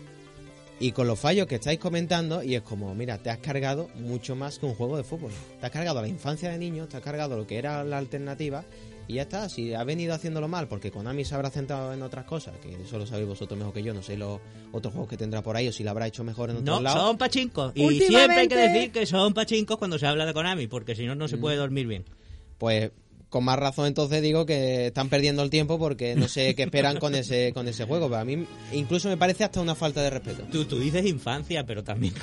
[0.79, 2.41] y con los fallos que estáis comentando.
[2.41, 5.31] Y es como, mira, te has cargado mucho más que un juego de fútbol.
[5.59, 8.65] Te has cargado la infancia de niños, te has cargado lo que era la alternativa.
[9.07, 12.23] Y ya está, si ha venido haciéndolo mal, porque Konami se habrá centrado en otras
[12.25, 14.39] cosas, que eso lo sabéis vosotros mejor que yo, no sé los
[14.71, 16.81] otros juegos que tendrá por ahí, o si lo habrá hecho mejor en otros No,
[16.81, 17.01] lados.
[17.01, 17.73] son pachincos.
[17.75, 20.95] Y Últimamente- siempre hay que decir que son pachincos cuando se habla de Konami, porque
[20.95, 21.41] si no, no se Mm.
[21.41, 22.05] puede dormir bien.
[22.57, 22.91] Pues
[23.31, 26.97] con más razón entonces digo que están perdiendo el tiempo porque no sé qué esperan
[26.99, 28.07] con ese con ese juego.
[28.09, 30.43] Pero a mí incluso me parece hasta una falta de respeto.
[30.51, 32.13] Tú, tú dices infancia, pero también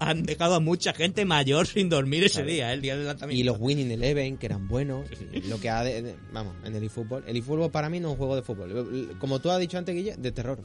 [0.00, 2.74] han, dejado a mucha gente mayor sin dormir ese día, ¿eh?
[2.74, 3.38] el día del lanzamiento.
[3.40, 5.06] Y los Winning Eleven, que eran buenos.
[5.46, 7.22] Lo que ha de- de- vamos, en el eFootball.
[7.26, 9.16] El eFootball para mí no es un juego de fútbol.
[9.20, 10.58] Como tú has dicho antes, Guille, de terror.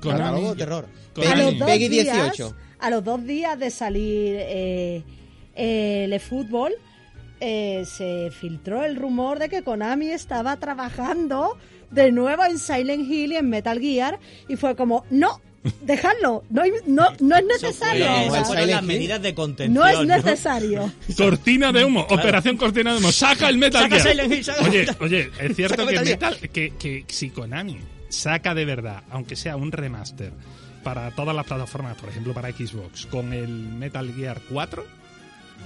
[0.00, 0.86] Catalogo de terror.
[1.14, 2.54] Peggy, los dos Peggy días, 18.
[2.78, 5.02] a los dos días de salir eh,
[5.56, 6.72] eh, el fútbol,
[7.40, 11.56] eh, se filtró el rumor de que Konami estaba trabajando
[11.90, 15.40] de nuevo en Silent Hill y en Metal Gear y fue como no,
[15.82, 18.06] dejadlo, no, no, no es necesario.
[18.06, 19.74] Eso fue- las medidas de contención.
[19.74, 20.92] no es necesario.
[21.16, 23.10] Cortina de humo, operación cortina de humo.
[23.12, 24.08] Saca el Metal Saca Gear.
[24.08, 26.10] Silent Hill, saca oye, Metal- oye, es cierto saca que.
[26.10, 30.32] Metal, que, que si Konami saca de verdad, aunque sea un remaster
[30.82, 34.84] para todas las plataformas, por ejemplo para Xbox, con el Metal Gear 4,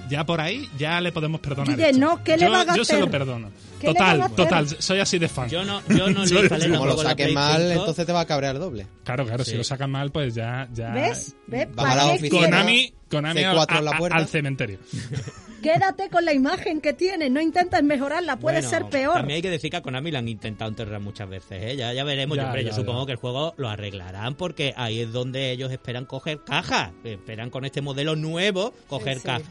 [0.08, 1.78] ya por ahí ya le podemos perdonar.
[1.80, 1.98] Esto.
[1.98, 3.50] no, ¿qué le yo, va a Yo se lo perdono.
[3.80, 5.48] ¿Qué le Total, total, soy así de fan.
[5.48, 7.80] Yo no, yo no le instalé Como lo saques mal, 5.
[7.80, 8.86] entonces te va a cabrear doble.
[9.04, 9.56] Claro, claro, si Sí.
[9.56, 10.68] lo sacan mal, pues ya...
[10.72, 11.34] ya ¿Ves?
[11.46, 11.68] ¿Ves?
[11.74, 12.40] Vamos a la ¿Para qué oficina.
[12.46, 14.78] Konami, Konami al, C4 en la a- a- al cementerio.
[15.62, 19.14] Quédate con la imagen que tienes, no intentes mejorarla, puede Bueno, ser peor.
[19.14, 21.76] También hay que decir que a Konami la han intentado enterrar muchas veces, ¿eh?
[21.76, 22.36] Ya, ya veremos.
[22.36, 23.06] Ya, yo, hombre, yo supongo ya.
[23.06, 26.90] que el juego lo arreglarán porque ahí es donde ellos esperan coger cajas.
[27.04, 29.24] Esperan con este modelo nuevo coger sí.
[29.24, 29.48] cajas.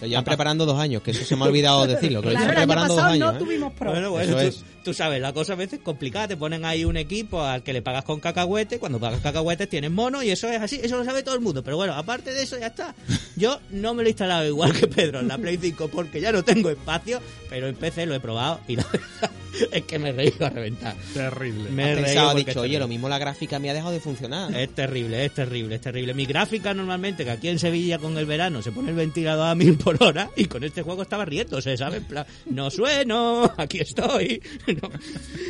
[0.00, 2.20] Lo llevan preparando dos años, que eso se me ha olvidado decirlo.
[2.22, 3.32] Que lo Claro, llevan el año preparando dos años.
[3.32, 3.38] no ¿eh?
[3.44, 3.90] tuvimos pro.
[3.90, 4.64] Bueno, bueno, Eso tú, es.
[4.84, 6.28] tú sabes, la cosa a veces es complicada.
[6.28, 8.78] Te ponen ahí un equipo al que le pagas con cacahuete.
[8.78, 10.80] Cuando pagas cacahuetes tienes mono y eso es así.
[10.82, 11.62] Eso lo sabe todo el mundo.
[11.64, 12.94] Pero bueno, aparte de eso ya está.
[13.36, 16.30] Yo no me lo he instalado igual que Pedro en la Play 5 porque ya
[16.32, 17.20] no tengo espacio.
[17.50, 19.30] Pero en PC lo he probado y la verdad
[19.72, 20.96] es que me he reído a reventar.
[21.14, 21.70] Terrible.
[21.70, 23.92] Me he reído pensado, ha porque dicho, oye, lo mismo la gráfica me ha dejado
[23.92, 24.54] de funcionar.
[24.54, 26.14] Es terrible, es terrible, es terrible.
[26.14, 29.54] Mi gráfica normalmente, que aquí en Sevilla con el verano se pone el ventilador a
[29.54, 32.02] mil por hora y con este juego estaba riéndose, ¿sabes?
[32.46, 34.42] No sueno, aquí estoy.
[34.68, 34.90] No.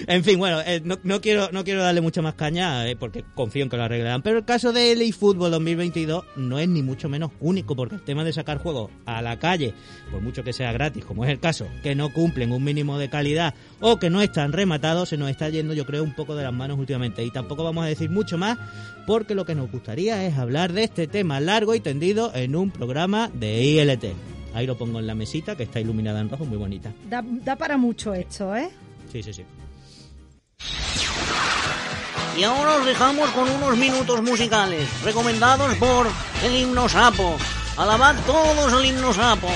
[0.06, 3.24] En fin, bueno, eh, no, no quiero no quiero darle mucha más caña eh, porque
[3.34, 4.22] confío en que lo arreglarán.
[4.22, 8.02] Pero el caso de LA Football 2022 no es ni mucho menos único porque el
[8.02, 9.74] tema de sacar juegos a la calle,
[10.10, 13.08] por mucho que sea gratis, como es el caso, que no cumplen un mínimo de
[13.08, 16.42] calidad o que no están rematados, se nos está yendo yo creo un poco de
[16.44, 17.24] las manos últimamente.
[17.24, 18.58] Y tampoco vamos a decir mucho más
[19.06, 22.70] porque lo que nos gustaría es hablar de este tema largo y tendido en un
[22.70, 24.04] programa de ILT.
[24.54, 26.92] Ahí lo pongo en la mesita que está iluminada en rojo, muy bonita.
[27.08, 28.70] Da, da para mucho esto, ¿eh?
[29.10, 29.44] Sí, sí, sí.
[32.38, 36.06] Y ahora os dejamos con unos minutos musicales recomendados por
[36.44, 37.36] el himno sapo.
[37.76, 39.48] Alabad todos el himno sapo.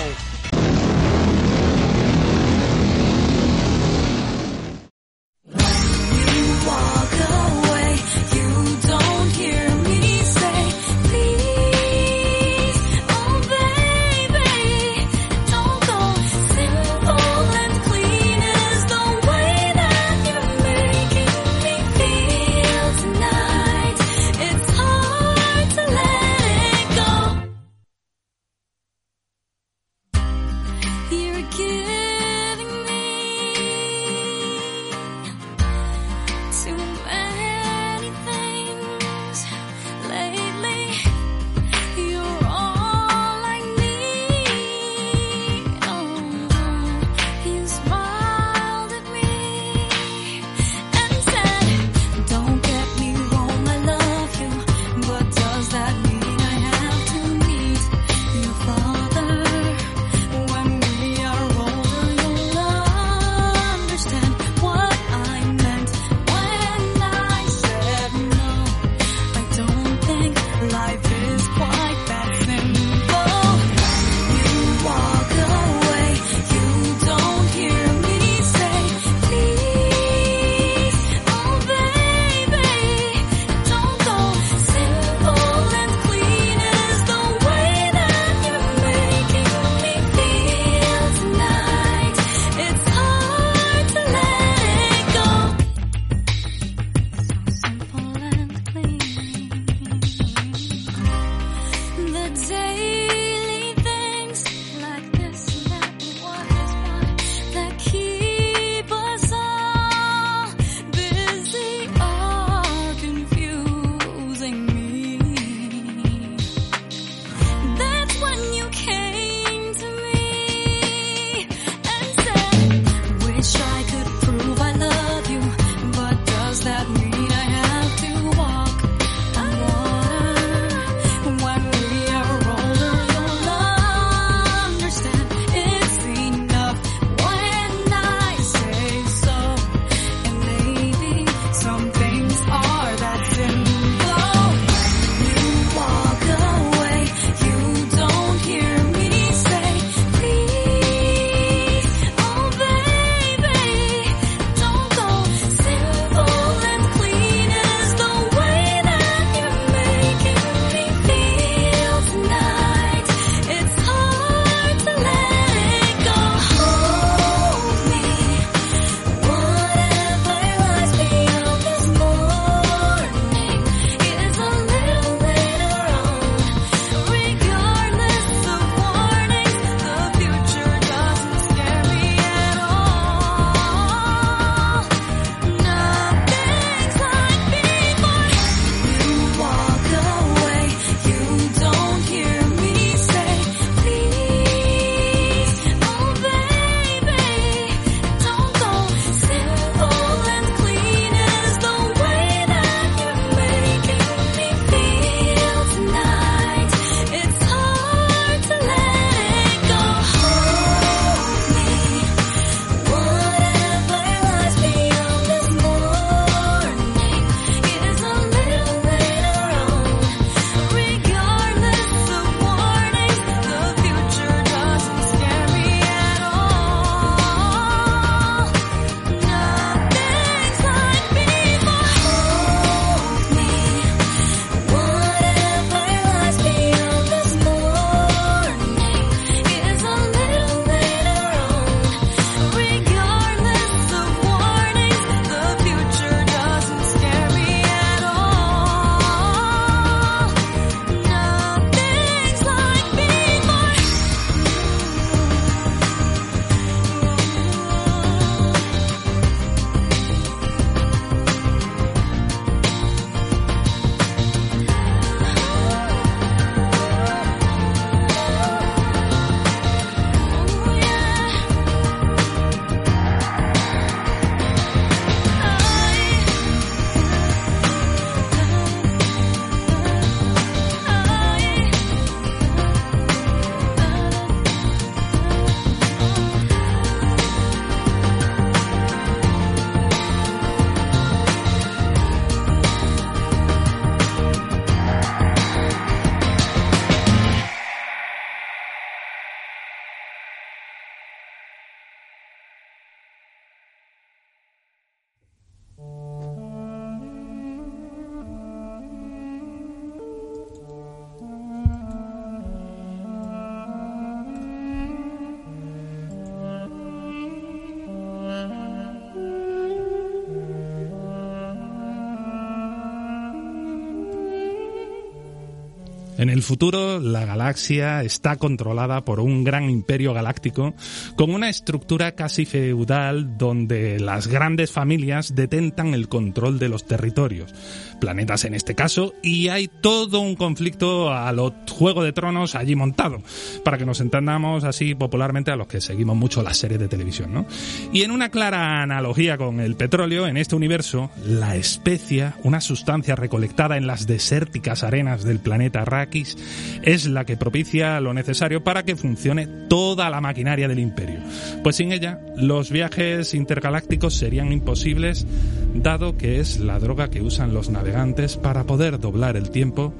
[326.22, 330.72] En el futuro, la galaxia está controlada por un gran imperio galáctico
[331.16, 337.52] con una estructura casi feudal donde las grandes familias detentan el control de los territorios,
[338.00, 342.76] planetas en este caso, y hay todo un conflicto a los Juego de Tronos allí
[342.76, 343.20] montado,
[343.64, 347.34] para que nos entendamos así popularmente a los que seguimos mucho las series de televisión,
[347.34, 347.46] ¿no?
[347.92, 353.16] Y en una clara analogía con el petróleo, en este universo, la especia, una sustancia
[353.16, 356.36] recolectada en las desérticas arenas del planeta Arrakis,
[356.82, 361.20] es la que propicia lo necesario para que funcione toda la maquinaria del imperio.
[361.62, 365.26] Pues sin ella, los viajes intergalácticos serían imposibles,
[365.74, 369.94] dado que es la droga que usan los navegantes para poder doblar el tiempo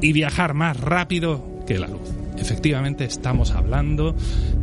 [0.00, 2.21] y viajar más rápido que la luz.
[2.36, 4.14] Efectivamente, estamos hablando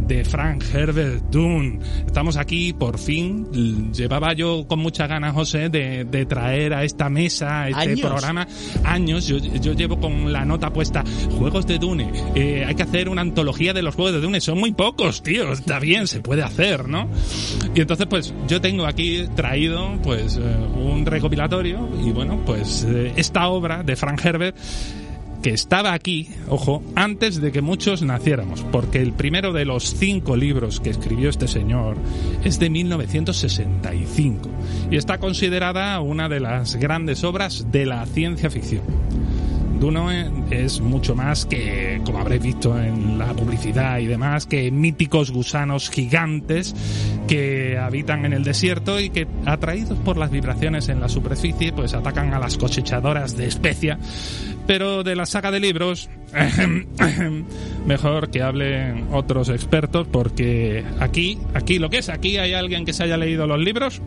[0.08, 1.80] de Frank Herbert Dune.
[2.06, 3.92] Estamos aquí, por fin.
[3.94, 8.02] Llevaba yo con muchas ganas, José, de, de traer a esta mesa, a este Años.
[8.02, 8.48] programa,
[8.84, 9.28] años.
[9.28, 11.04] Yo, yo llevo con la nota puesta,
[11.38, 12.12] Juegos de Dune.
[12.36, 14.42] Eh, hay que hacer una antología de los Juegos de Dune.
[14.42, 15.52] Son muy pocos, tío.
[15.54, 17.08] Está bien, se puede hacer, ¿no?
[17.76, 23.14] Y entonces, pues, yo tengo aquí traído, pues, eh, un recopilatorio y, bueno, pues, eh,
[23.16, 24.56] esta obra de Frank Herbert
[25.42, 30.36] que estaba aquí, ojo, antes de que muchos naciéramos, porque el primero de los cinco
[30.36, 31.98] libros que escribió este señor
[32.44, 34.50] es de 1965
[34.92, 38.84] y está considerada una de las grandes obras de la ciencia ficción.
[39.80, 45.32] Dune es mucho más que, como habréis visto en la publicidad y demás, que míticos
[45.32, 46.76] gusanos gigantes
[47.28, 51.94] que habitan en el desierto y que, atraídos por las vibraciones en la superficie, pues
[51.94, 53.98] atacan a las cosechadoras de especia.
[54.68, 56.10] Pero de la saga de libros,
[57.86, 62.94] mejor que hablen otros expertos, porque aquí, aquí, lo que es, aquí hay alguien que
[62.94, 64.02] se haya leído los libros.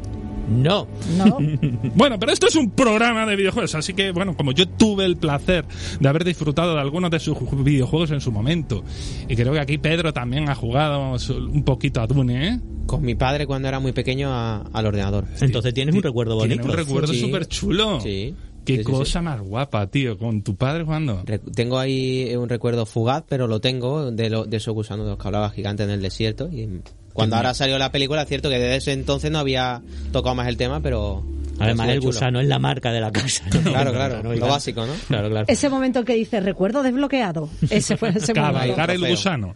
[0.52, 0.86] No.
[1.16, 1.38] No.
[1.94, 5.16] Bueno, pero esto es un programa de videojuegos, así que, bueno, como yo tuve el
[5.16, 5.64] placer
[6.00, 8.82] de haber disfrutado de algunos de sus ju- videojuegos en su momento,
[9.28, 12.60] y creo que aquí Pedro también ha jugado un poquito a Dune, ¿eh?
[12.86, 15.26] Con mi padre cuando era muy pequeño a- al ordenador.
[15.40, 16.72] Entonces tienes un recuerdo Tiene bonito.
[16.72, 17.20] un recuerdo Sí.
[17.20, 18.00] súper chulo.
[18.00, 18.34] Sí.
[18.64, 18.92] Qué Sí, sí, sí.
[18.92, 21.22] cosa más guapa, tío, con tu padre jugando.
[21.26, 25.10] Re- Tengo ahí un recuerdo fugaz, pero lo tengo de, lo, de esos gusanos de
[25.10, 26.48] los que hablaba gigante en el desierto.
[26.48, 26.68] Y
[27.13, 29.83] cuando ahora salió la película, es cierto que desde ese entonces no había
[30.13, 31.25] tocado más el tema, pero.
[31.58, 33.44] Además, el gusano es la marca de la casa.
[33.54, 33.60] ¿no?
[33.71, 34.94] Claro, claro, lo básico, ¿no?
[35.06, 35.44] Claro, claro.
[35.48, 37.48] Ese momento que dice recuerdo desbloqueado.
[37.71, 38.58] Ese fue ese momento.
[38.58, 39.54] Cabalgar el gusano.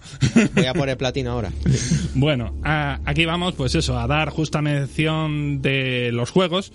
[0.55, 1.51] Voy a por el platino ahora.
[2.15, 6.73] Bueno, a- aquí vamos, pues eso, a dar justa mención de los juegos,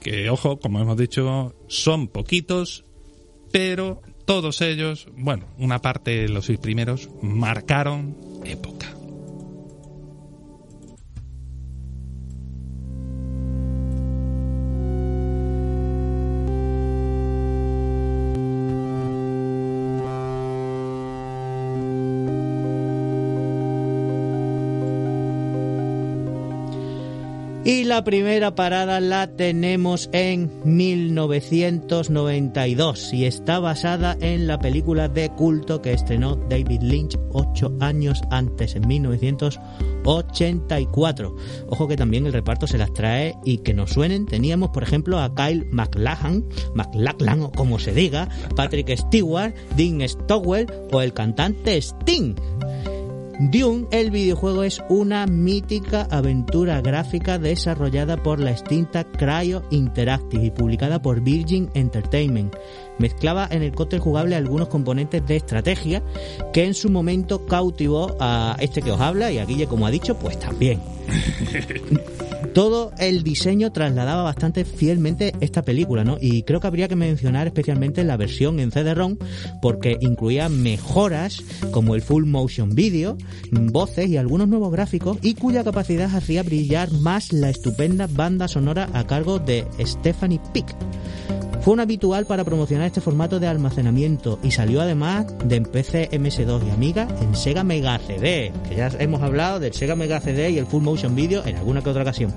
[0.00, 2.84] que, ojo, como hemos dicho, son poquitos,
[3.52, 8.93] pero todos ellos, bueno, una parte, los seis primeros, marcaron época.
[27.66, 35.30] Y la primera parada la tenemos en 1992 y está basada en la película de
[35.30, 41.36] culto que estrenó David Lynch ocho años antes, en 1984.
[41.68, 44.26] Ojo que también el reparto se las trae y que nos suenen.
[44.26, 46.44] Teníamos, por ejemplo, a Kyle MacLachlan,
[46.74, 52.34] MacLachlan o como se diga, Patrick Stewart, Dean Stowell o el cantante Sting.
[53.38, 60.50] Dune, el videojuego, es una mítica aventura gráfica desarrollada por la extinta Cryo Interactive y
[60.50, 62.54] publicada por Virgin Entertainment.
[62.98, 66.02] Mezclaba en el cóctel jugable algunos componentes de estrategia
[66.52, 69.90] que en su momento cautivó a este que os habla y a Guille, como ha
[69.90, 70.80] dicho, pues también.
[72.52, 76.18] Todo el diseño trasladaba bastante fielmente esta película, ¿no?
[76.20, 79.16] Y creo que habría que mencionar especialmente la versión en CD-ROM
[79.62, 83.16] porque incluía mejoras como el full motion video,
[83.50, 88.88] voces y algunos nuevos gráficos y cuya capacidad hacía brillar más la estupenda banda sonora
[88.92, 90.74] a cargo de Stephanie Peck.
[91.64, 96.10] Fue un habitual para promocionar este formato de almacenamiento y salió además de en PC
[96.10, 100.50] MS2 y Amiga en Sega Mega CD, que ya hemos hablado del Sega Mega CD
[100.50, 102.33] y el Full Motion Video en alguna que otra ocasión.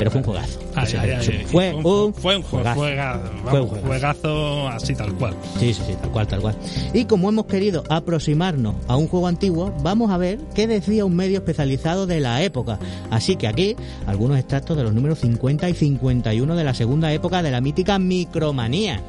[0.00, 0.58] Pero fue un juegazo.
[0.74, 2.80] Ay, O sea, ay, ay, fue, un, fue un juegazo.
[2.80, 3.86] Fue un juegazo.
[3.86, 5.34] juegazo así tal cual.
[5.58, 6.56] Sí, sí, sí, tal cual, tal cual.
[6.94, 11.16] Y como hemos querido aproximarnos a un juego antiguo, vamos a ver qué decía un
[11.16, 12.78] medio especializado de la época.
[13.10, 17.42] Así que aquí, algunos extractos de los números 50 y 51 de la segunda época
[17.42, 19.02] de la mítica Micromanía.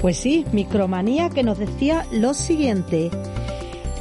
[0.00, 3.10] Pues sí, Micromanía que nos decía lo siguiente.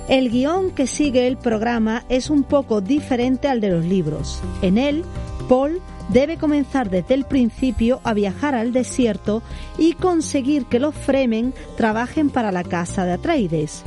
[0.08, 4.40] El guion que sigue el programa es un poco diferente al de los libros.
[4.62, 5.04] En él,
[5.50, 9.42] Paul debe comenzar desde el principio a viajar al desierto
[9.80, 13.84] y conseguir que los Fremen trabajen para la casa de Atreides.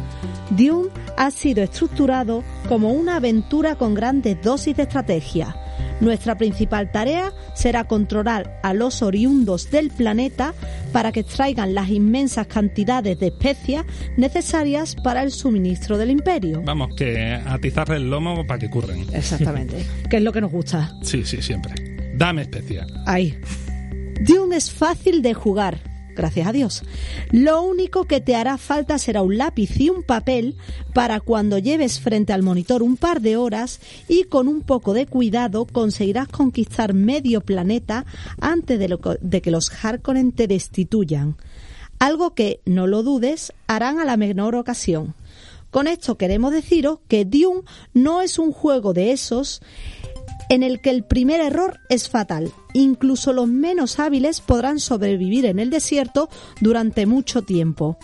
[0.50, 5.54] Dune ha sido estructurado como una aventura con grandes dosis de estrategia.
[6.00, 10.54] Nuestra principal tarea será controlar a los oriundos del planeta
[10.92, 13.84] para que extraigan las inmensas cantidades de especias
[14.16, 16.62] necesarias para el suministro del imperio.
[16.64, 19.06] Vamos, que atizarle el lomo para que curren.
[19.12, 20.94] Exactamente, que es lo que nos gusta.
[21.02, 21.74] Sí, sí, siempre.
[22.14, 22.88] Dame especial.
[23.06, 23.38] Ahí.
[24.20, 25.78] Dune es fácil de jugar,
[26.18, 26.82] gracias a Dios.
[27.30, 30.56] Lo único que te hará falta será un lápiz y un papel
[30.92, 35.06] para cuando lleves frente al monitor un par de horas y con un poco de
[35.06, 38.04] cuidado conseguirás conquistar medio planeta
[38.40, 41.36] antes de, lo de que los Harkonnen te destituyan.
[41.98, 45.14] Algo que, no lo dudes, harán a la menor ocasión.
[45.70, 47.62] Con esto queremos deciros que Dune
[47.94, 49.60] no es un juego de esos
[50.48, 52.52] en el que el primer error es fatal.
[52.78, 56.28] Incluso los menos hábiles podrán sobrevivir en el desierto
[56.60, 57.98] durante mucho tiempo.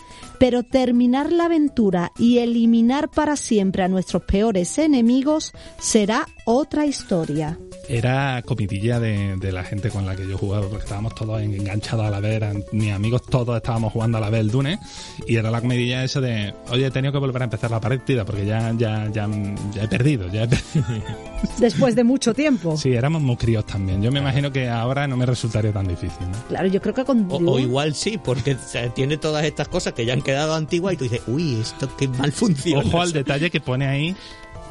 [0.45, 7.57] Pero terminar la aventura y eliminar para siempre a nuestros peores enemigos será otra historia.
[7.89, 12.05] Era comidilla de, de la gente con la que yo jugaba, porque estábamos todos enganchados
[12.05, 14.79] a la vez, eran mis amigos todos estábamos jugando a la vez el Dune,
[15.27, 18.23] y era la comidilla esa de, oye, he tenido que volver a empezar la partida,
[18.23, 19.27] porque ya, ya, ya,
[19.73, 20.85] ya he perdido, ya he perdido.
[21.59, 22.77] Después de mucho tiempo.
[22.77, 24.01] Sí, éramos muy críos también.
[24.01, 26.37] Yo me imagino que ahora no me resultaría tan difícil, ¿no?
[26.47, 28.57] Claro, yo creo que con O, o igual sí, porque
[28.93, 32.07] tiene todas estas cosas que ya han quedado antiguas y tú dices, uy, esto qué
[32.07, 32.87] mal funciona.
[32.87, 34.15] Ojo al detalle que pone ahí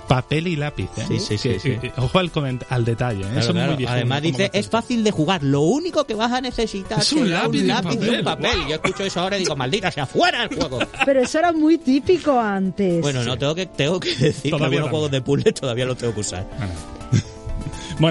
[0.08, 1.04] papel y lápiz, ¿eh?
[1.08, 1.76] Sí, sí, sí, Que- sí.
[1.80, 2.30] que- Ojo al,
[2.68, 3.24] al detalle, ¿eh?
[3.24, 3.68] Claro, Eso es claro.
[3.70, 3.92] muy viejo.
[3.94, 7.58] Además dice, es fácil de jugar, lo único que vas a necesitar Es un lápiz
[7.58, 8.10] y un y papel.
[8.18, 8.58] un papel.
[8.68, 10.78] Yo escucho eso ahora y digo, maldita sea, fuera el juego.
[11.06, 13.00] Pero eso era muy típico antes.
[13.00, 14.90] Bueno, no, tengo que, tengo que decir que Todavía algunos no.
[14.90, 16.46] juegos de puzzle todavía los tengo que usar.
[16.58, 16.72] Bueno,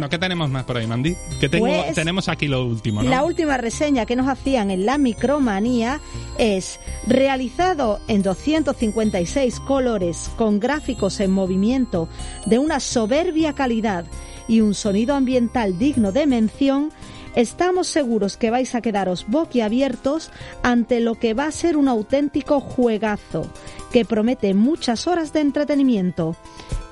[0.10, 1.16] ¿qué tenemos más por ahí, Mandy?
[1.40, 3.10] Que tengo, Pues, tenemos aquí lo último, ¿no?
[3.10, 6.00] La última reseña que nos hacían en la micromanía
[6.38, 12.08] es realizado en 256 colores con gráficos en movimiento
[12.46, 14.06] de una soberbia calidad
[14.48, 16.92] y un sonido ambiental digno de mención.
[17.36, 20.30] Estamos seguros que vais a quedaros boquiabiertos
[20.62, 23.50] ante lo que va a ser un auténtico juegazo
[23.92, 26.36] que promete muchas horas de entretenimiento.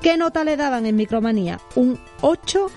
[0.02, 1.60] ¿Qué nota le daban en Micromanía?
[1.76, 2.68] Un 8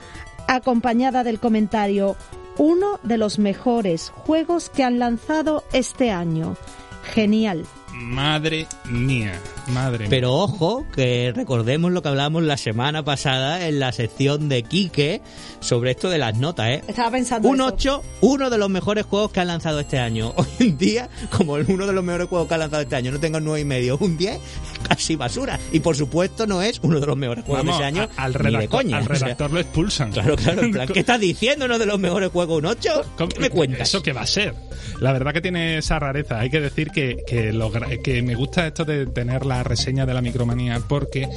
[0.47, 2.16] acompañada del comentario
[2.59, 6.57] uno de los mejores juegos que han lanzado este año.
[7.03, 7.64] Genial.
[7.93, 9.33] Madre mía,
[9.69, 10.07] madre.
[10.09, 15.21] Pero ojo, que recordemos lo que hablamos la semana pasada en la sección de Quique
[15.61, 16.83] sobre esto de las notas, ¿eh?
[16.89, 17.67] Estaba pensando Un eso.
[17.67, 20.33] 8, uno de los mejores juegos que han lanzado este año.
[20.37, 23.21] Hoy en día, como uno de los mejores juegos que han lanzado este año no
[23.21, 24.39] tenga un 9 y medio, un 10,
[24.89, 25.59] casi basura.
[25.73, 28.25] Y por supuesto no es uno de los mejores juegos Vamos, de ese año a-
[28.25, 28.97] al ni redactor, de coña.
[28.99, 30.12] al O sea, redactor lo expulsan.
[30.12, 31.65] claro, claro, en plan, ¿qué estás diciendo?
[31.65, 32.91] ¿Uno de los mejores juegos un 8?
[33.17, 33.89] ¿Cómo- ¿Qué me cuentas?
[33.89, 34.55] ¿Eso qué va a ser?
[35.01, 36.39] La verdad que tiene esa rareza.
[36.41, 40.07] Hay que decir que, que, lo gra- que me gusta esto de tener la reseña
[40.07, 41.29] de la micromanía porque,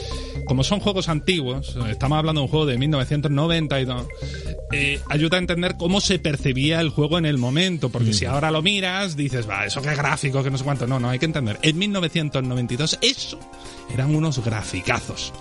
[0.45, 4.07] como son juegos antiguos, estamos hablando de un juego de 1992,
[4.71, 7.89] eh, ayuda a entender cómo se percibía el juego en el momento.
[7.89, 10.87] Porque si ahora lo miras, dices, va, eso qué gráfico, que no sé cuánto.
[10.87, 11.59] No, no, hay que entender.
[11.61, 13.39] En 1992, eso
[13.93, 15.33] eran unos graficazos.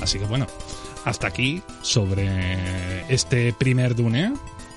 [0.00, 0.46] Así que bueno,
[1.04, 4.32] hasta aquí sobre este primer Dune,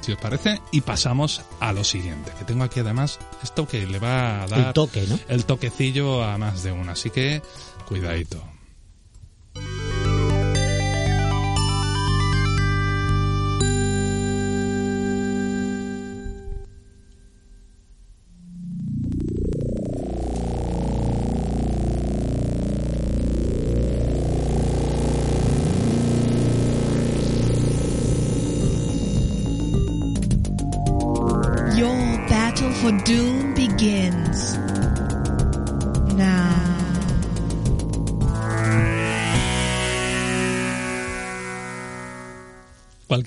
[0.08, 4.00] si os parece, y pasamos a lo siguiente, que tengo aquí además esto que le
[4.00, 5.20] va a dar El toque, ¿no?
[5.28, 7.42] el toquecillo a más de uno, así que
[7.86, 8.42] cuidadito.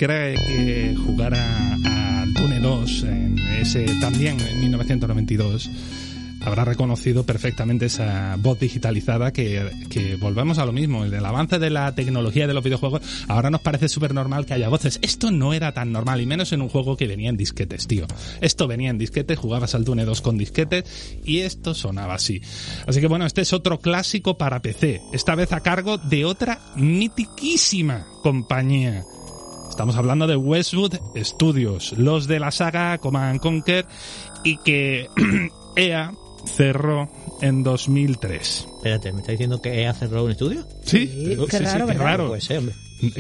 [0.01, 5.71] Cualquiera que jugara a Dune 2 en ese también en 1992
[6.41, 11.69] habrá reconocido perfectamente esa voz digitalizada que, que volvemos a lo mismo, el avance de
[11.69, 14.99] la tecnología de los videojuegos, ahora nos parece súper normal que haya voces.
[15.03, 18.07] Esto no era tan normal, y menos en un juego que venía en disquetes, tío.
[18.41, 22.41] Esto venía en disquetes, jugabas al Dune 2 con disquetes, y esto sonaba así.
[22.87, 26.59] Así que bueno, este es otro clásico para PC, esta vez a cargo de otra
[26.75, 29.05] mitiquísima compañía.
[29.81, 33.87] Estamos hablando de Westwood Studios, los de la saga Command and Conquer
[34.45, 35.09] y que
[35.75, 36.13] EA
[36.45, 37.09] cerró
[37.41, 38.67] en 2003.
[38.77, 40.67] Espérate, ¿me está diciendo que EA cerró un estudio?
[40.85, 42.05] Sí, Sí, qué raro, qué ¿verdad?
[42.05, 42.29] raro.
[42.29, 42.75] Pues sí, hombre.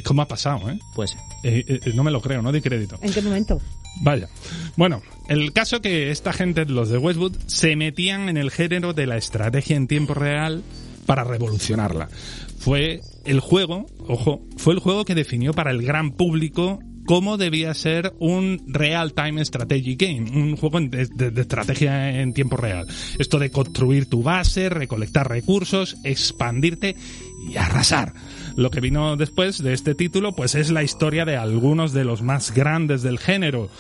[0.05, 0.79] ¿Cómo ha pasado, eh?
[0.95, 2.99] Pues Eh, eh, no me lo creo, no doy crédito.
[3.01, 3.59] ¿En qué momento?
[4.03, 4.29] Vaya.
[4.77, 5.01] Bueno,
[5.31, 9.17] el caso que esta gente, los de Westwood, se metían en el género de la
[9.17, 10.63] estrategia en tiempo real
[11.07, 12.09] para revolucionarla.
[12.61, 17.73] Fue el juego, ojo, fue el juego que definió para el gran público cómo debía
[17.73, 22.87] ser un real-time strategy game, un juego de estrategia en tiempo real.
[23.19, 26.97] Esto de construir tu base, recolectar recursos, expandirte
[27.51, 28.13] y arrasar.
[28.57, 32.21] Lo que vino después de este título, pues es la historia de algunos de los
[32.21, 33.71] más grandes del género.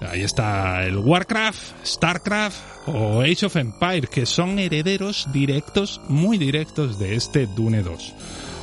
[0.00, 6.98] Ahí está el Warcraft, Starcraft o Age of Empires, que son herederos directos, muy directos
[6.98, 8.14] de este Dune 2.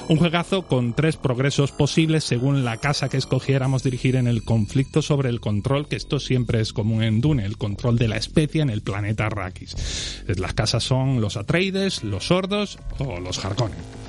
[0.09, 5.01] Un juegazo con tres progresos posibles según la casa que escogiéramos dirigir en el conflicto
[5.01, 8.61] sobre el control, que esto siempre es común en Dune, el control de la especie
[8.61, 10.23] en el planeta Arrakis.
[10.27, 14.02] Las casas son los Atreides, los Sordos o los Harkonnen.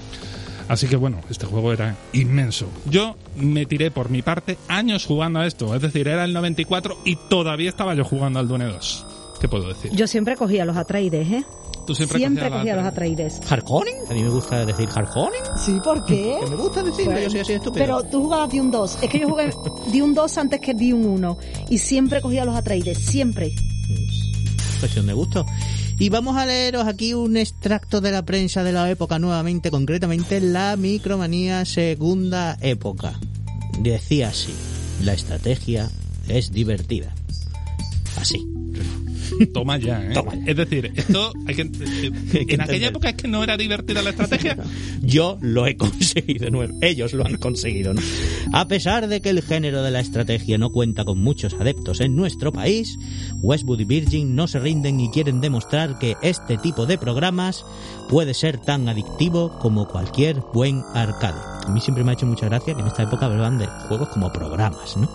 [0.69, 2.67] Así que bueno, este juego era inmenso.
[2.87, 6.99] Yo me tiré por mi parte años jugando a esto, es decir, era el 94
[7.05, 9.07] y todavía estaba yo jugando al Dune 2.
[9.41, 9.91] ¿Qué puedo decir?
[9.93, 11.45] Yo siempre cogía los Atreides, ¿eh?
[11.87, 13.41] Tú siempre, Siempre cogías cogía la- los Atreides.
[13.53, 13.95] ¿Harkonnen?
[14.09, 15.43] A mí me gusta decir Harkonnen.
[15.63, 16.39] Sí, ¿por qué?
[16.45, 17.85] Que me gusta decirlo, yo soy así estúpido.
[17.85, 18.99] Pero tú jugabas de un 2.
[19.03, 19.51] Es que yo jugué
[19.93, 21.39] de un 2 antes que de un 1.
[21.69, 23.53] Y siempre cogía los Atreides, siempre.
[24.81, 25.45] cuestión de gusto.
[25.99, 30.41] Y vamos a leeros aquí un extracto de la prensa de la época nuevamente, concretamente
[30.41, 33.19] la micromanía segunda época.
[33.81, 34.55] Decía así,
[35.03, 35.91] la estrategia
[36.29, 37.15] es divertida.
[38.17, 38.54] Así.
[39.53, 40.11] Toma ya, ¿eh?
[40.15, 40.45] Toma ya.
[40.47, 43.57] Es decir, esto hay que, eh, Hay que en aquella época es que no era
[43.57, 44.57] divertida la estrategia.
[45.03, 48.01] Yo lo he conseguido, no ellos lo han conseguido, ¿no?
[48.53, 52.17] A pesar de que el género de la estrategia no cuenta con muchos adeptos en
[52.17, 52.99] nuestro país,
[53.41, 57.65] Westwood y Virgin no se rinden y quieren demostrar que este tipo de programas
[58.09, 61.41] puede ser tan adictivo como cualquier buen arcade.
[61.67, 64.09] A mí siempre me ha hecho mucha gracia que en esta época hablaban de juegos
[64.09, 65.09] como programas, ¿no?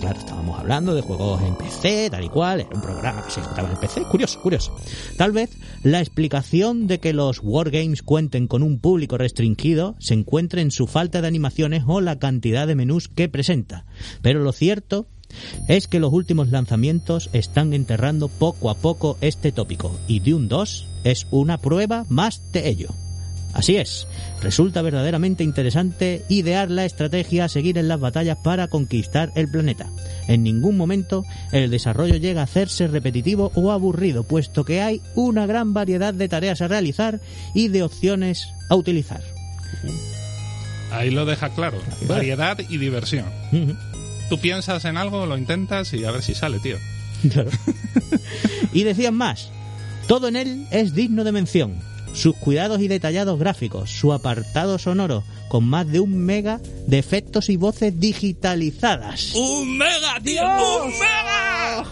[0.00, 3.40] Claro, estábamos hablando de juegos en PC, tal y cual, era un programa que se
[3.40, 4.74] ejecutaba en PC, curioso, curioso.
[5.18, 5.50] Tal vez
[5.82, 10.86] la explicación de que los wargames cuenten con un público restringido se encuentre en su
[10.86, 13.84] falta de animaciones o la cantidad de menús que presenta.
[14.22, 15.06] Pero lo cierto
[15.68, 20.88] es que los últimos lanzamientos están enterrando poco a poco este tópico y Dune 2
[21.04, 22.88] es una prueba más de ello.
[23.52, 24.06] Así es,
[24.40, 29.90] resulta verdaderamente interesante idear la estrategia a seguir en las batallas para conquistar el planeta.
[30.28, 35.46] En ningún momento el desarrollo llega a hacerse repetitivo o aburrido, puesto que hay una
[35.46, 37.20] gran variedad de tareas a realizar
[37.52, 39.22] y de opciones a utilizar.
[40.92, 41.78] Ahí lo deja claro.
[42.06, 43.26] Variedad y diversión.
[44.28, 46.76] Tú piensas en algo, lo intentas y a ver si sale, tío.
[47.30, 47.50] Claro.
[48.72, 49.50] y decían más,
[50.06, 51.89] todo en él es digno de mención.
[52.12, 57.48] Sus cuidados y detallados gráficos, su apartado sonoro, con más de un mega de efectos
[57.48, 59.34] y voces digitalizadas.
[59.34, 60.42] ¡Un mega, tío!
[60.42, 61.84] ¡Un mega!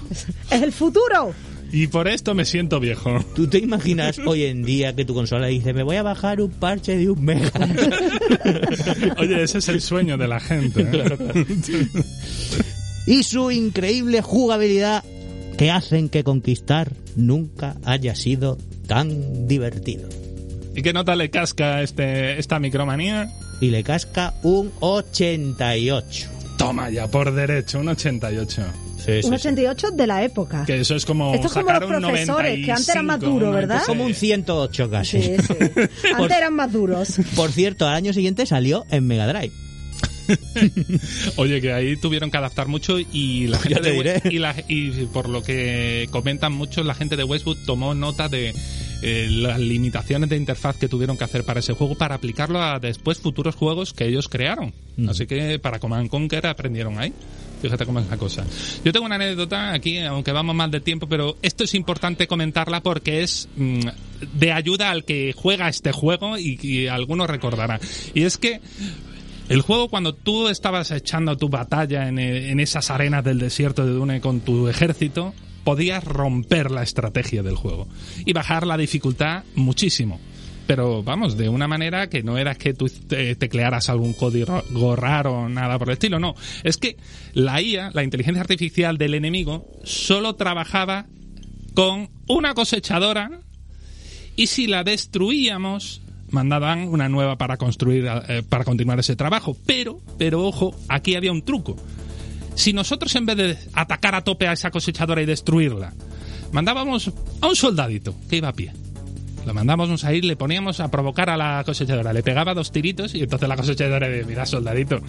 [0.51, 1.35] ¡Es el futuro!
[1.71, 3.23] Y por esto me siento viejo.
[3.35, 6.51] ¿Tú te imaginas hoy en día que tu consola dice, me voy a bajar un
[6.51, 7.51] parche de un mega?
[9.19, 10.87] Oye, ese es el sueño de la gente.
[10.91, 11.45] ¿eh?
[13.07, 15.05] y su increíble jugabilidad
[15.57, 18.59] que hacen que conquistar nunca haya sido
[18.89, 20.09] tan divertido.
[20.75, 23.31] ¿Y qué nota le casca este, esta micromanía?
[23.61, 26.29] Y le casca un 88.
[26.57, 28.63] Toma ya, por derecho, un 88.
[28.99, 30.65] Sí, Un 88 de la época.
[30.67, 33.31] Que eso es como Esto es como los un profesores, que antes eran más 95,
[33.39, 33.81] duros, ¿verdad?
[33.81, 35.23] un Como un 108 casi.
[35.23, 35.55] Sí, sí.
[36.15, 37.21] Antes eran más duros.
[37.37, 39.53] Por cierto, al año siguiente salió en Mega Drive.
[41.37, 44.23] Oye, que ahí tuvieron que adaptar mucho y la gente Ya te de diré.
[44.31, 48.55] Y, la- y por lo que comentan muchos, la gente de Westwood tomó nota de
[49.03, 52.79] eh, las limitaciones de interfaz que tuvieron que hacer para ese juego para aplicarlo a
[52.81, 54.73] después futuros juegos que ellos crearon.
[55.09, 57.13] Así que para Command Conquer aprendieron ahí.
[57.63, 58.45] Fíjate cómo es la cosa.
[58.85, 62.83] Yo tengo una anécdota aquí, aunque vamos mal de tiempo, pero esto es importante comentarla
[62.85, 63.81] porque es mm,
[64.35, 67.81] de ayuda al que juega este juego y, y alguno recordará.
[68.15, 68.61] Y es que
[69.49, 73.85] el juego, cuando tú estabas echando tu batalla en, eh, en esas arenas del desierto
[73.87, 75.35] de Dune con tu ejército,
[75.65, 77.89] podías romper la estrategia del juego
[78.25, 80.21] y bajar la dificultad muchísimo.
[80.67, 85.33] Pero vamos, de una manera que no era que tú te- teclearas algún código raro
[85.33, 86.35] o nada por el estilo, no.
[86.63, 86.97] Es que
[87.33, 91.07] la IA, la inteligencia artificial del enemigo, solo trabajaba
[91.75, 93.41] con una cosechadora
[94.37, 100.01] y si la destruíamos mandaban una nueva para construir eh, para continuar ese trabajo pero
[100.19, 101.77] pero ojo aquí había un truco
[102.55, 105.93] si nosotros en vez de atacar a tope a esa cosechadora y destruirla
[106.53, 108.73] mandábamos a un soldadito que iba a pie
[109.47, 112.13] Lo mandábamos ahí, le poníamos a provocar a la cosechadora.
[112.13, 115.01] Le pegaba dos tiritos y entonces la cosechadora decía, mira, soldadito,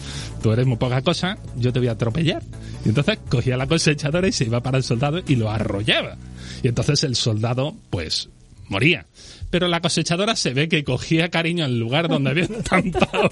[0.42, 2.42] tú eres muy poca cosa, yo te voy a atropellar.
[2.86, 6.16] Y entonces cogía a la cosechadora y se iba para el soldado y lo arrollaba.
[6.64, 8.30] Y entonces el soldado, pues,
[8.70, 9.08] moría.
[9.50, 13.32] Pero la cosechadora se ve que cogía cariño al lugar donde había estampado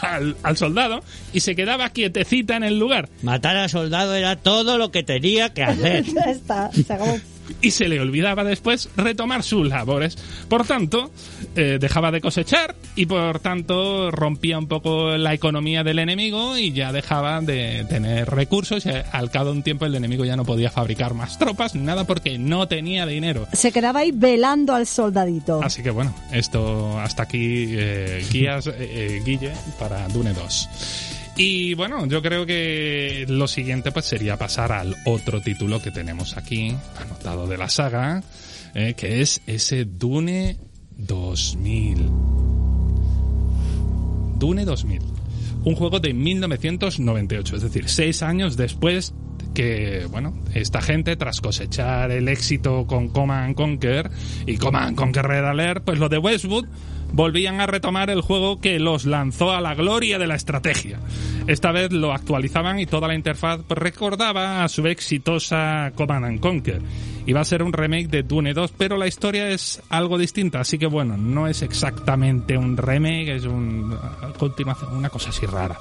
[0.00, 1.02] al, al soldado
[1.32, 3.08] y se quedaba quietecita en el lugar.
[3.22, 6.04] Matar al soldado era todo lo que tenía que hacer.
[6.14, 7.18] Ya está, se acabó.
[7.60, 10.16] Y se le olvidaba después retomar sus labores.
[10.48, 11.10] Por tanto,
[11.56, 16.72] eh, dejaba de cosechar y por tanto rompía un poco la economía del enemigo y
[16.72, 20.44] ya dejaba de tener recursos y al cabo de un tiempo el enemigo ya no
[20.44, 23.46] podía fabricar más tropas, ni nada porque no tenía dinero.
[23.52, 25.60] Se quedaba ahí velando al soldadito.
[25.62, 31.17] Así que bueno, esto hasta aquí eh, guías eh, eh, Guille para Dune 2.
[31.40, 36.36] Y bueno, yo creo que lo siguiente pues sería pasar al otro título que tenemos
[36.36, 38.24] aquí, anotado de la saga,
[38.74, 40.56] eh, que es ese Dune
[40.96, 42.10] 2000.
[44.36, 45.00] Dune 2000.
[45.62, 49.14] Un juego de 1998, es decir, seis años después
[49.54, 54.10] que, bueno, esta gente, tras cosechar el éxito con Command Conquer
[54.44, 56.66] y Command Conquer Red Alert, pues los de Westwood
[57.12, 60.98] volvían a retomar el juego que los lanzó a la gloria de la estrategia.
[61.46, 66.82] Esta vez lo actualizaban y toda la interfaz recordaba a su exitosa Command and Conquer.
[67.24, 70.78] Iba a ser un remake de Dune 2, pero la historia es algo distinta, así
[70.78, 73.94] que bueno, no es exactamente un remake, es un,
[74.38, 75.78] continuación, una cosa así rara.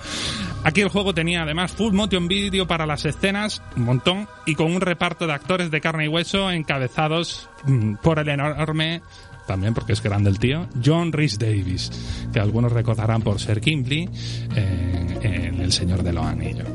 [0.64, 4.74] Aquí el juego tenía además full motion video para las escenas, un montón, y con
[4.74, 9.02] un reparto de actores de carne y hueso encabezados mm, por el enorme
[9.48, 11.92] también porque es grande el tío, John Rhys Davis,
[12.32, 14.10] que algunos recordarán por ser Gimli
[14.56, 16.68] en, en El Señor de los Anillos.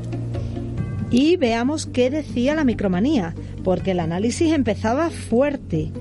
[1.10, 5.92] Y veamos qué decía la micromanía, porque el análisis empezaba fuerte.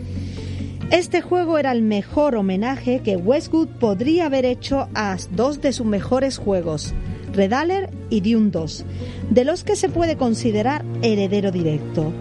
[0.89, 5.85] Este juego era el mejor homenaje que Westwood podría haber hecho a dos de sus
[5.85, 6.93] mejores juegos,
[7.33, 8.85] Red Alert y Dune 2,
[9.29, 12.11] de los que se puede considerar heredero directo.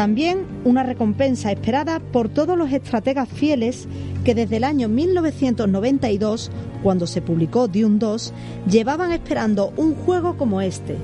[0.00, 3.86] También una recompensa esperada por todos los estrategas fieles
[4.24, 6.50] que desde el año 1992,
[6.82, 8.32] cuando se publicó Dune 2,
[8.66, 10.96] llevaban esperando un juego como este.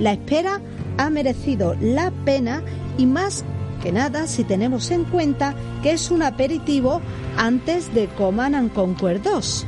[0.00, 0.60] La espera
[0.98, 2.64] ha merecido la pena
[2.98, 3.44] y más
[3.80, 7.00] que nada si tenemos en cuenta que es un aperitivo
[7.36, 9.66] antes de Command and Conquer 2.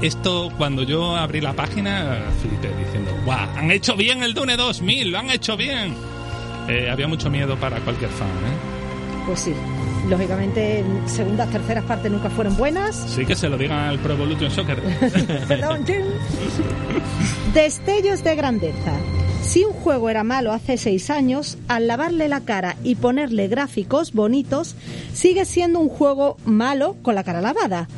[0.00, 3.46] Esto, cuando yo abrí la página, flipé diciendo, ¡guau!
[3.58, 6.11] Han hecho bien el Dune 2000, lo han hecho bien.
[6.68, 8.82] Eh, había mucho miedo para cualquier fan, ¿eh?
[9.26, 9.54] Pues sí,
[10.08, 12.96] lógicamente segundas, terceras partes nunca fueron buenas.
[12.96, 14.80] Sí que se lo digan al Pro Evolution Soccer.
[15.48, 16.02] Perdón, Jim.
[17.54, 18.92] Destellos de grandeza.
[19.42, 24.12] Si un juego era malo hace seis años, al lavarle la cara y ponerle gráficos
[24.12, 24.76] bonitos,
[25.12, 27.88] sigue siendo un juego malo con la cara lavada.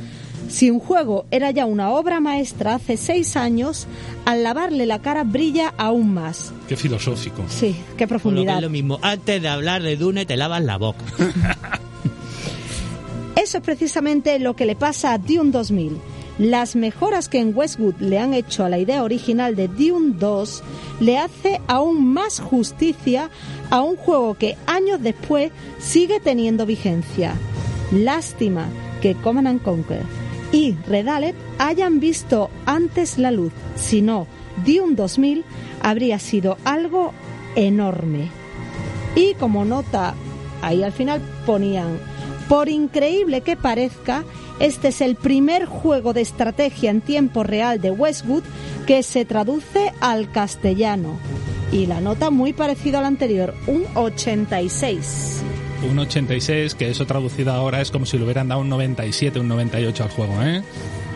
[0.55, 3.89] Si un juego era ya una obra maestra hace seis años,
[4.25, 6.53] al lavarle la cara brilla aún más.
[6.69, 7.43] Qué filosófico.
[7.49, 8.57] Sí, qué Por lo que profundidad.
[8.59, 11.05] es lo mismo, antes de hablar de Dune te lavas la boca.
[13.37, 15.99] Eso es precisamente lo que le pasa a Dune 2000.
[16.39, 20.63] Las mejoras que en Westwood le han hecho a la idea original de Dune 2
[21.01, 23.29] le hace aún más justicia
[23.71, 25.51] a un juego que años después
[25.81, 27.35] sigue teniendo vigencia.
[27.91, 28.69] Lástima
[29.03, 30.03] que Command and Conquer
[30.55, 34.29] y Red Alert hayan visto antes la luz, si no,
[34.65, 35.45] Dune 2000
[35.83, 37.13] habría sido algo
[37.57, 38.31] enorme.
[39.17, 40.15] Y como nota,
[40.63, 41.99] ahí al final ponían,
[42.49, 44.23] por increíble que parezca,
[44.61, 48.45] este es el primer juego de estrategia en tiempo real de Westwood
[48.87, 51.19] que se traduce al castellano.
[51.73, 55.43] Y la nota muy parecida a la anterior, un 86.
[55.91, 59.49] Un 86, que eso traducido ahora es como si le hubieran dado un 97, un
[59.49, 60.63] 98 al juego, ¿eh?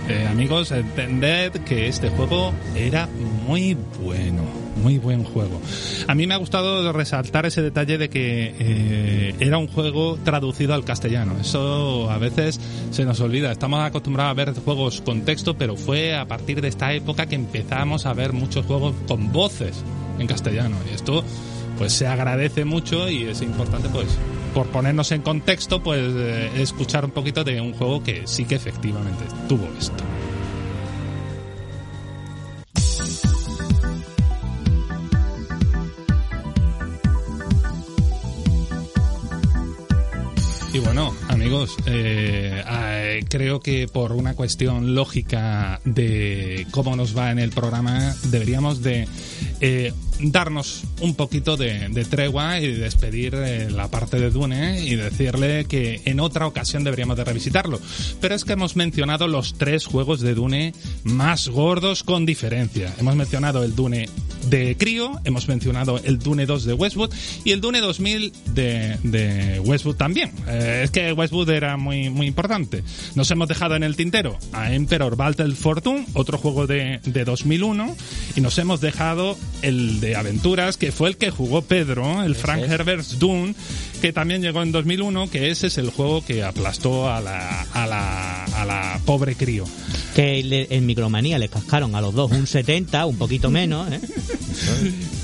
[0.08, 3.08] Eh, amigos, entended que este juego era
[3.46, 4.42] muy bueno,
[4.82, 5.60] muy buen juego.
[6.06, 10.72] A mí me ha gustado resaltar ese detalle de que eh, era un juego traducido
[10.72, 11.36] al castellano.
[11.38, 12.58] Eso a veces
[12.90, 13.52] se nos olvida.
[13.52, 17.34] Estamos acostumbrados a ver juegos con texto, pero fue a partir de esta época que
[17.34, 19.84] empezamos a ver muchos juegos con voces
[20.18, 20.76] en castellano.
[20.90, 21.22] Y esto
[21.76, 24.06] pues se agradece mucho y es importante pues
[24.54, 28.54] por ponernos en contexto pues eh, escuchar un poquito de un juego que sí que
[28.54, 30.04] efectivamente tuvo esto.
[40.70, 47.32] Y bueno, amigos, eh, eh, creo que por una cuestión lógica de cómo nos va
[47.32, 49.08] en el programa, deberíamos de
[50.20, 56.02] darnos un poquito de, tregua y despedir eh, la parte de Dune y decirle que
[56.04, 57.80] en otra ocasión deberíamos de revisitarlo.
[58.20, 62.94] Pero es que hemos mencionado los tres juegos de Dune más gordos con diferencia.
[62.98, 64.08] Hemos mencionado el Dune
[64.46, 67.12] de Crío, hemos mencionado el Dune 2 de Westwood
[67.44, 70.32] y el Dune 2000 de, de Westwood también.
[70.46, 72.82] Eh, es que Westwood era muy, muy importante.
[73.14, 77.96] Nos hemos dejado en el tintero a Emperor Battle Fortune, otro juego de, de 2001,
[78.36, 82.64] y nos hemos dejado el de aventuras, que fue el que jugó Pedro, el Frank
[82.64, 82.70] es.
[82.70, 83.54] Herbert's Dune,
[84.00, 87.86] que también llegó en 2001, que ese es el juego que aplastó a la, a
[87.86, 89.64] la, a la pobre Crío.
[90.14, 94.00] Que le- en Micromanía le cascaron a los dos un 70, un poquito menos, ¿eh?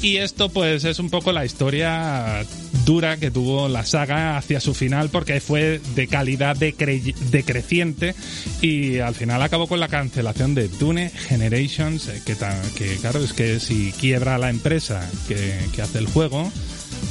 [0.03, 2.45] Y esto pues es un poco la historia
[2.85, 8.15] dura que tuvo la saga hacia su final porque fue de calidad decre- decreciente
[8.61, 12.37] y al final acabó con la cancelación de Dune Generations eh, que,
[12.77, 16.53] que claro es que si quiebra la empresa que, que hace el juego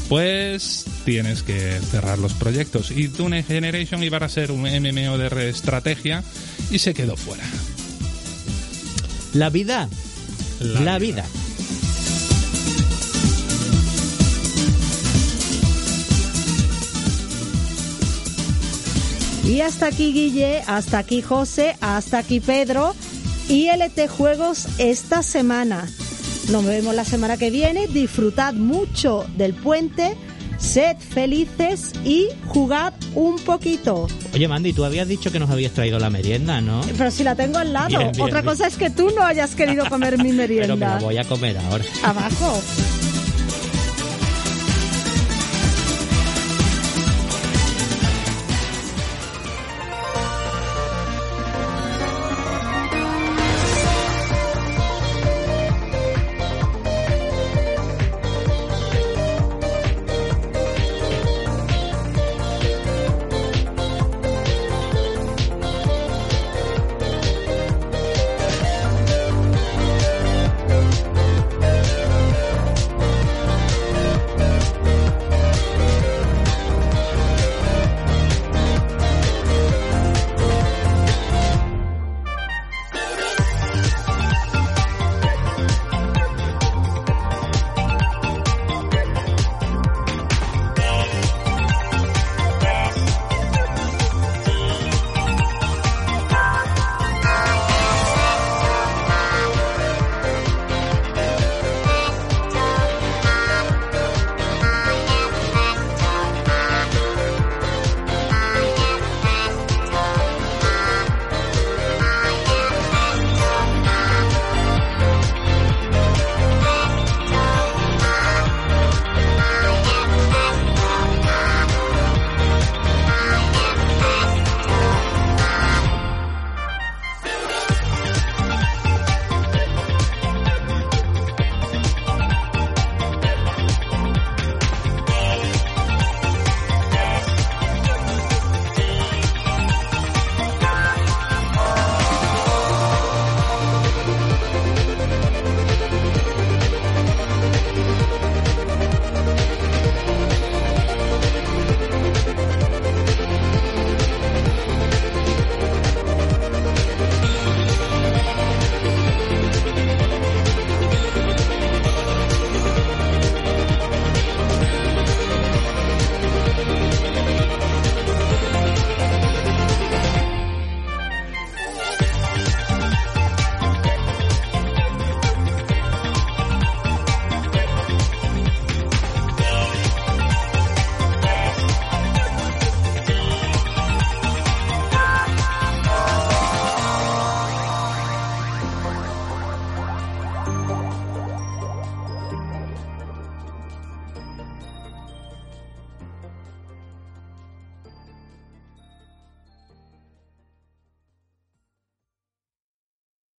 [0.10, 5.50] pues tienes que cerrar los proyectos y Dune Generation iba a ser un MMO de
[5.50, 6.24] estrategia
[6.72, 7.44] y se quedó fuera.
[9.34, 9.90] La vida.
[10.60, 11.26] La, vida.
[19.44, 22.96] Y hasta aquí Guille, hasta aquí José, hasta aquí Pedro.
[23.50, 25.86] ILT Juegos esta semana.
[26.52, 27.88] Nos vemos la semana que viene.
[27.88, 30.16] Disfrutad mucho del puente.
[30.58, 34.08] Sed felices y jugad un poquito.
[34.34, 36.82] Oye, Mandy, tú habías dicho que nos habías traído la merienda, ¿no?
[36.98, 37.88] Pero si la tengo al lado.
[37.90, 38.52] Bien, bien, Otra bien.
[38.54, 41.00] cosa es que tú no hayas querido comer mi Pero me la merienda.
[41.00, 41.84] voy a comer ahora.
[42.04, 42.62] Abajo.